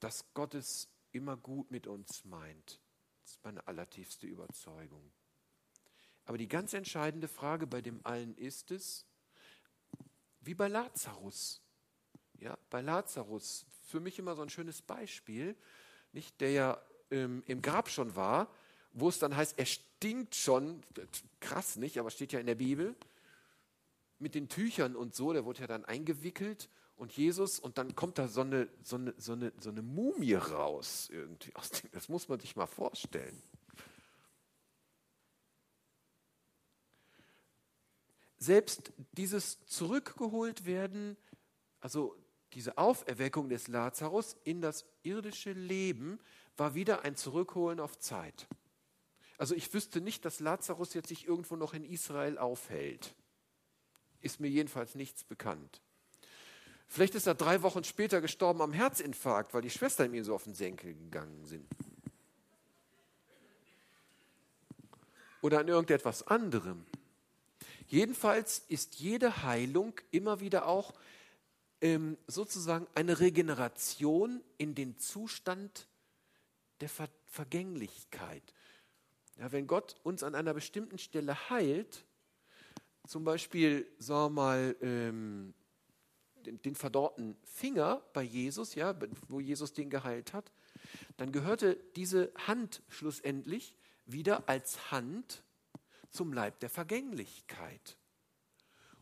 [0.00, 2.78] dass Gott es immer gut mit uns meint.
[3.22, 5.10] Das ist meine allertiefste Überzeugung.
[6.26, 9.06] Aber die ganz entscheidende Frage bei dem allen ist es,
[10.40, 11.62] wie bei Lazarus.
[12.34, 15.56] Ja, bei Lazarus, für mich immer so ein schönes Beispiel,
[16.12, 16.84] nicht, der ja
[17.14, 18.48] ähm, im Grab schon war,
[18.92, 20.82] wo es dann heißt, er stinkt schon,
[21.40, 22.94] krass nicht, aber steht ja in der Bibel,
[24.18, 28.18] mit den Tüchern und so, der wurde ja dann eingewickelt und Jesus und dann kommt
[28.18, 31.52] da so eine, so eine, so eine, so eine Mumie raus irgendwie.
[31.92, 33.42] Das muss man sich mal vorstellen.
[38.38, 41.16] Selbst dieses zurückgeholt werden,
[41.80, 42.16] also
[42.52, 46.20] diese Auferweckung des Lazarus in das irdische Leben,
[46.56, 48.46] war wieder ein Zurückholen auf Zeit.
[49.38, 53.14] Also ich wüsste nicht, dass Lazarus jetzt sich irgendwo noch in Israel aufhält.
[54.20, 55.80] Ist mir jedenfalls nichts bekannt.
[56.86, 60.44] Vielleicht ist er drei Wochen später gestorben am Herzinfarkt, weil die Schwestern ihm so auf
[60.44, 61.66] den Senkel gegangen sind.
[65.40, 66.86] Oder an irgendetwas anderem.
[67.88, 70.94] Jedenfalls ist jede Heilung immer wieder auch
[71.80, 75.86] ähm, sozusagen eine Regeneration in den Zustand
[76.80, 78.54] der Ver Vergänglichkeit.
[79.38, 82.04] Ja, wenn Gott uns an einer bestimmten Stelle heilt,
[83.06, 85.54] zum Beispiel, sagen wir mal, ähm,
[86.46, 88.94] den, den, verdorrten Finger bei Jesus, ja,
[89.28, 90.52] wo Jesus den geheilt hat,
[91.16, 93.74] dann gehörte diese Hand schlussendlich
[94.06, 95.42] wieder als Hand
[96.10, 97.96] zum Leib der Vergänglichkeit.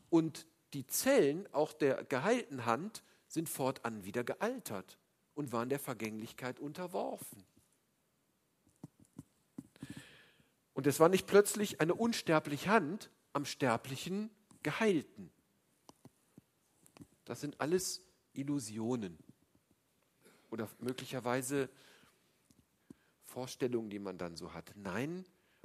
[0.08, 4.98] Und die Zellen auch der geheilten Hand sind fortan wieder gealtert
[5.34, 7.44] und waren der Vergänglichkeit unterworfen.
[10.74, 14.30] Und es war nicht plötzlich eine unsterbliche Hand am sterblichen
[14.62, 15.30] Geheilten.
[17.24, 18.00] Das sind alles
[18.32, 19.18] Illusionen
[20.50, 21.68] oder möglicherweise
[23.24, 24.72] Vorstellungen, die man dann so hat.
[24.76, 25.24] Nein,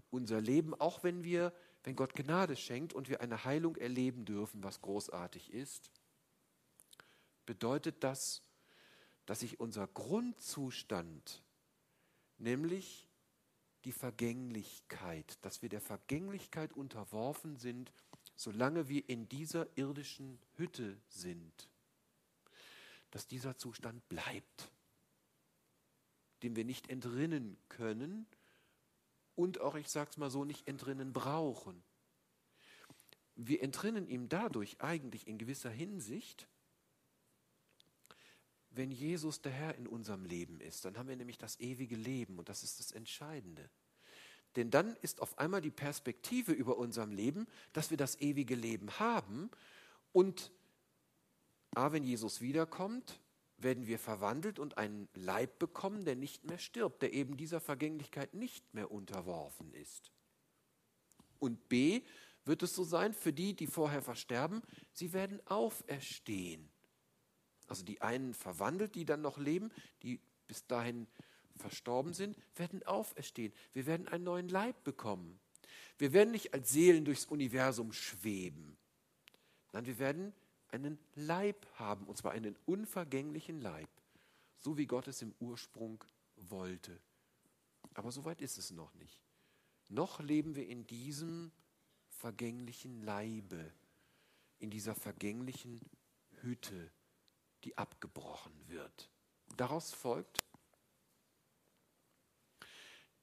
[0.09, 1.53] unser Leben, auch wenn wir,
[1.83, 5.91] wenn Gott Gnade schenkt und wir eine Heilung erleben dürfen, was großartig ist,
[7.45, 8.41] bedeutet das,
[9.25, 11.43] dass sich unser Grundzustand,
[12.37, 13.06] nämlich
[13.87, 17.93] die Vergänglichkeit, dass wir der Vergänglichkeit unterworfen sind,
[18.35, 21.69] solange wir in dieser irdischen Hütte sind,
[23.11, 24.69] dass dieser Zustand bleibt,
[26.43, 28.27] dem wir nicht entrinnen können
[29.35, 31.81] und auch, ich sage es mal so, nicht entrinnen brauchen.
[33.35, 36.49] Wir entrinnen ihm dadurch eigentlich in gewisser Hinsicht,
[38.77, 42.37] wenn Jesus der Herr in unserem Leben ist, dann haben wir nämlich das ewige Leben
[42.39, 43.69] und das ist das Entscheidende.
[44.55, 48.89] Denn dann ist auf einmal die Perspektive über unserem Leben, dass wir das ewige Leben
[48.99, 49.51] haben
[50.11, 50.51] und
[51.75, 53.19] A, wenn Jesus wiederkommt,
[53.57, 58.33] werden wir verwandelt und einen Leib bekommen, der nicht mehr stirbt, der eben dieser Vergänglichkeit
[58.33, 60.11] nicht mehr unterworfen ist.
[61.39, 62.01] Und B,
[62.45, 64.61] wird es so sein, für die, die vorher versterben,
[64.93, 66.69] sie werden auferstehen.
[67.67, 69.71] Also die einen verwandelt, die dann noch leben,
[70.03, 71.07] die bis dahin
[71.57, 73.53] verstorben sind, werden auferstehen.
[73.73, 75.39] Wir werden einen neuen Leib bekommen.
[75.97, 78.77] Wir werden nicht als Seelen durchs Universum schweben.
[79.73, 80.33] Nein, wir werden
[80.69, 83.89] einen Leib haben, und zwar einen unvergänglichen Leib,
[84.59, 86.03] so wie Gott es im Ursprung
[86.35, 86.99] wollte.
[87.93, 89.21] Aber so weit ist es noch nicht.
[89.89, 91.51] Noch leben wir in diesem
[92.09, 93.71] vergänglichen Leibe,
[94.59, 95.79] in dieser vergänglichen
[96.41, 96.91] Hütte,
[97.63, 99.09] die abgebrochen wird.
[99.55, 100.39] Daraus folgt,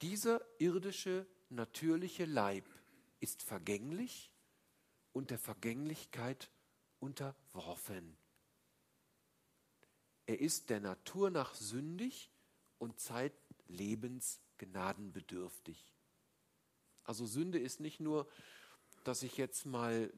[0.03, 2.68] dieser irdische, natürliche Leib
[3.20, 4.32] ist vergänglich
[5.12, 6.51] und der Vergänglichkeit
[6.99, 8.16] unterworfen.
[10.26, 12.30] Er ist der Natur nach sündig
[12.78, 15.95] und zeitlebens gnadenbedürftig.
[17.05, 18.28] Also Sünde ist nicht nur,
[19.05, 20.12] dass ich jetzt mal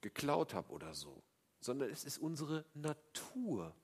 [0.00, 1.22] geklaut habe oder so,
[1.60, 3.74] sondern es ist unsere Natur.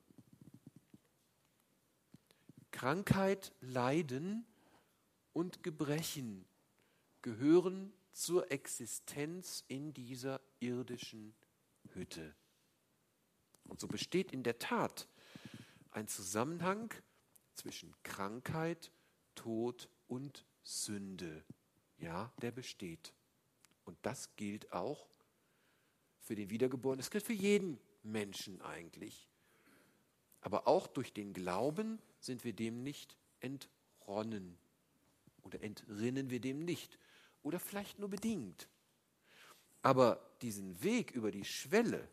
[2.70, 4.46] Krankheit, Leiden
[5.32, 6.44] und Gebrechen
[7.22, 11.34] gehören zur Existenz in dieser irdischen
[11.92, 12.34] Hütte.
[13.64, 15.08] Und so besteht in der Tat
[15.90, 16.92] ein Zusammenhang
[17.54, 18.90] zwischen Krankheit,
[19.34, 21.44] Tod und Sünde.
[21.98, 23.14] Ja, der besteht.
[23.84, 25.08] Und das gilt auch
[26.32, 26.98] für den Wiedergeborenen.
[26.98, 29.28] Das gilt für jeden Menschen eigentlich.
[30.40, 34.56] Aber auch durch den Glauben sind wir dem nicht entronnen.
[35.42, 36.98] Oder entrinnen wir dem nicht.
[37.42, 38.66] Oder vielleicht nur bedingt.
[39.82, 42.08] Aber diesen Weg über die Schwelle,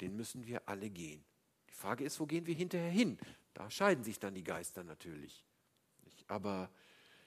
[0.00, 1.22] den müssen wir alle gehen.
[1.68, 3.18] Die Frage ist, wo gehen wir hinterher hin?
[3.52, 5.44] Da scheiden sich dann die Geister natürlich.
[6.28, 6.70] Aber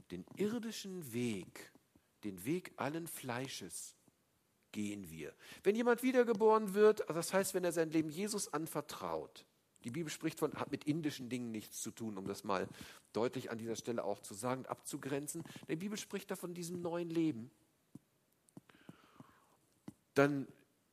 [0.09, 1.71] den irdischen Weg,
[2.23, 3.95] den Weg allen Fleisches,
[4.73, 5.33] gehen wir.
[5.63, 9.45] Wenn jemand wiedergeboren wird, also das heißt, wenn er sein Leben Jesus anvertraut,
[9.85, 12.67] die Bibel spricht von, hat mit indischen Dingen nichts zu tun, um das mal
[13.13, 15.43] deutlich an dieser Stelle auch zu sagen, abzugrenzen.
[15.69, 17.51] Die Bibel spricht da von diesem neuen Leben.
[20.13, 20.47] Dann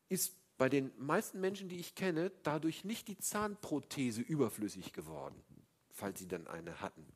[0.08, 5.40] ist bei den meisten Menschen, die ich kenne, dadurch nicht die Zahnprothese überflüssig geworden,
[5.90, 7.06] falls sie dann eine hatten.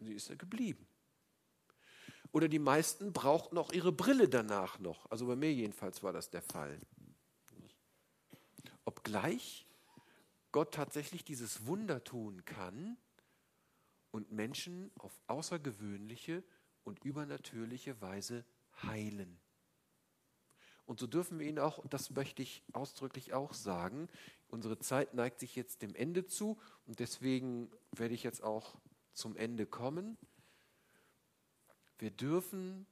[0.00, 0.86] Sie ist ja geblieben.
[2.34, 5.08] Oder die meisten brauchten auch ihre Brille danach noch.
[5.08, 6.80] Also bei mir jedenfalls war das der Fall.
[8.84, 9.68] Obgleich
[10.50, 12.96] Gott tatsächlich dieses Wunder tun kann
[14.10, 16.42] und Menschen auf außergewöhnliche
[16.82, 18.44] und übernatürliche Weise
[18.82, 19.38] heilen.
[20.86, 24.08] Und so dürfen wir ihn auch, und das möchte ich ausdrücklich auch sagen,
[24.48, 28.74] unsere Zeit neigt sich jetzt dem Ende zu und deswegen werde ich jetzt auch
[29.12, 30.18] zum Ende kommen.
[32.04, 32.86] Wir dürfen,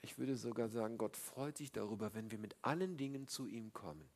[0.00, 3.74] ich würde sogar sagen, Gott freut sich darüber, wenn wir mit allen Dingen zu ihm
[3.74, 4.08] kommen.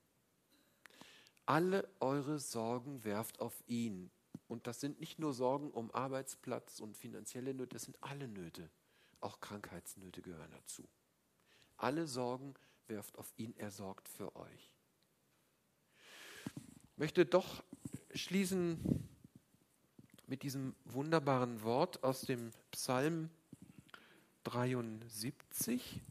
[1.45, 4.11] Alle eure Sorgen werft auf ihn.
[4.47, 8.71] Und das sind nicht nur Sorgen um Arbeitsplatz und finanzielle Nöte, das sind alle Nöte.
[9.21, 10.89] Auch Krankheitsnöte gehören dazu.
[11.77, 12.55] Alle Sorgen
[12.87, 14.75] werft auf ihn, er sorgt für euch.
[16.57, 17.63] Ich möchte doch
[18.15, 19.07] schließen
[20.27, 23.29] mit diesem wunderbaren Wort aus dem Psalm
[24.49, 26.03] 73.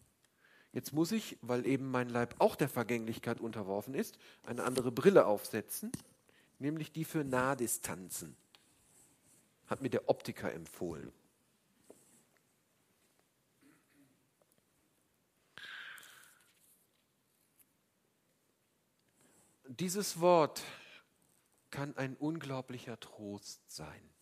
[0.73, 5.25] Jetzt muss ich, weil eben mein Leib auch der Vergänglichkeit unterworfen ist, eine andere Brille
[5.25, 5.91] aufsetzen,
[6.59, 8.35] nämlich die für Nahdistanzen.
[9.65, 11.11] Hat mir der Optiker empfohlen.
[19.67, 20.63] Dieses Wort
[21.71, 24.16] kann ein unglaublicher Trost sein.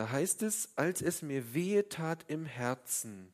[0.00, 3.30] Da heißt es, als es mir wehe tat im Herzen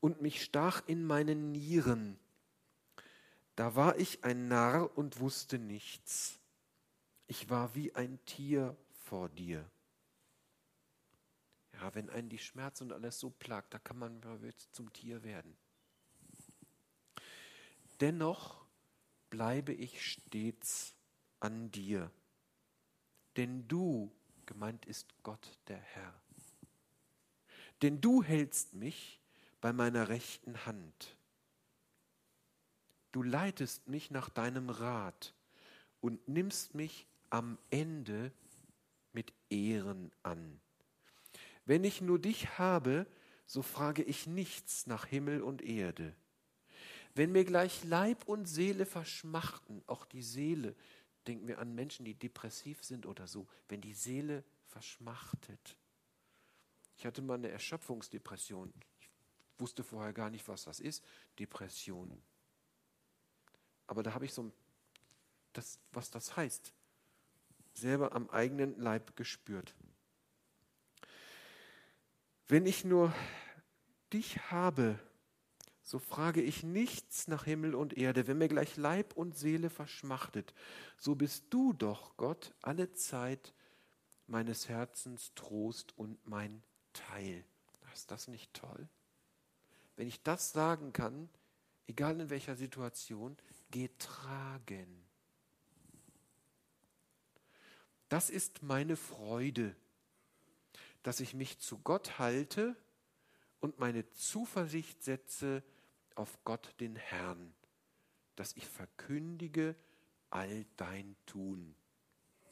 [0.00, 2.18] und mich stach in meinen Nieren,
[3.54, 6.40] da war ich ein Narr und wusste nichts.
[7.28, 9.64] Ich war wie ein Tier vor dir.
[11.74, 14.20] Ja, wenn einen die Schmerz und alles so plagt, da kann man
[14.72, 15.56] zum Tier werden.
[18.00, 18.66] Dennoch
[19.30, 20.96] bleibe ich stets
[21.38, 22.10] an dir,
[23.36, 24.10] denn du,
[24.50, 26.12] gemeint ist Gott der Herr,
[27.82, 29.20] denn du hältst mich
[29.60, 31.16] bei meiner rechten Hand.
[33.12, 35.34] Du leitest mich nach deinem Rat
[36.00, 38.32] und nimmst mich am Ende
[39.12, 40.60] mit Ehren an.
[41.64, 43.06] Wenn ich nur dich habe,
[43.46, 46.12] so frage ich nichts nach Himmel und Erde.
[47.14, 50.74] Wenn mir gleich Leib und Seele verschmachten, auch die Seele,
[51.30, 55.76] denken wir an Menschen, die depressiv sind oder so, wenn die Seele verschmachtet.
[56.96, 58.74] Ich hatte mal eine Erschöpfungsdepression.
[58.98, 59.08] Ich
[59.58, 61.04] wusste vorher gar nicht, was das ist.
[61.38, 62.20] Depression.
[63.86, 64.50] Aber da habe ich so,
[65.52, 66.72] das, was das heißt,
[67.74, 69.72] selber am eigenen Leib gespürt.
[72.48, 73.14] Wenn ich nur
[74.12, 74.98] dich habe,
[75.90, 78.28] so frage ich nichts nach Himmel und Erde.
[78.28, 80.54] Wenn mir gleich Leib und Seele verschmachtet,
[80.96, 83.52] so bist du doch, Gott, alle Zeit
[84.28, 86.62] meines Herzens Trost und mein
[86.92, 87.44] Teil.
[87.92, 88.88] Ist das nicht toll?
[89.96, 91.28] Wenn ich das sagen kann,
[91.88, 93.36] egal in welcher Situation,
[93.72, 95.04] getragen.
[98.08, 99.74] Das ist meine Freude,
[101.02, 102.76] dass ich mich zu Gott halte
[103.58, 105.64] und meine Zuversicht setze
[106.20, 107.54] auf Gott den Herrn,
[108.36, 109.74] dass ich verkündige
[110.28, 111.74] all dein Tun.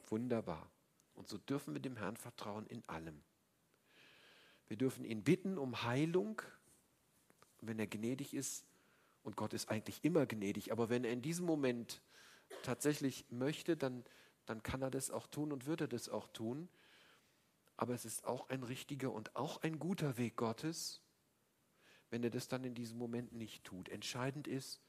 [0.08, 0.70] Wunderbar.
[1.14, 3.20] Und so dürfen wir dem Herrn vertrauen in allem.
[4.68, 6.40] Wir dürfen ihn bitten um Heilung,
[7.60, 8.64] wenn er gnädig ist.
[9.22, 12.00] Und Gott ist eigentlich immer gnädig, aber wenn er in diesem Moment
[12.62, 14.02] tatsächlich möchte, dann,
[14.46, 16.70] dann kann er das auch tun und wird er das auch tun.
[17.76, 21.02] Aber es ist auch ein richtiger und auch ein guter Weg Gottes,
[22.10, 23.88] wenn er das dann in diesem Moment nicht tut.
[23.88, 24.80] Entscheidend ist,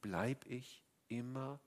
[0.00, 1.60] bleib ich immer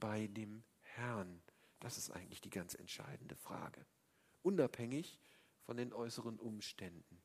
[0.00, 1.40] bei dem Herrn.
[1.80, 3.84] Das ist eigentlich die ganz entscheidende Frage.
[4.42, 5.18] Unabhängig
[5.64, 7.20] von den äußeren Umständen.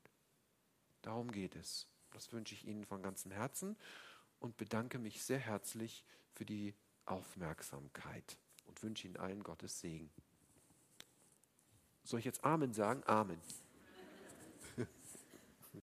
[1.02, 1.86] Darum geht es.
[2.12, 3.76] Das wünsche ich Ihnen von ganzem Herzen
[4.40, 6.74] und bedanke mich sehr herzlich für die
[7.06, 8.36] Aufmerksamkeit
[8.66, 10.10] und wünsche Ihnen allen Gottes Segen.
[12.02, 13.02] Soll ich jetzt Amen sagen?
[13.06, 13.40] Amen.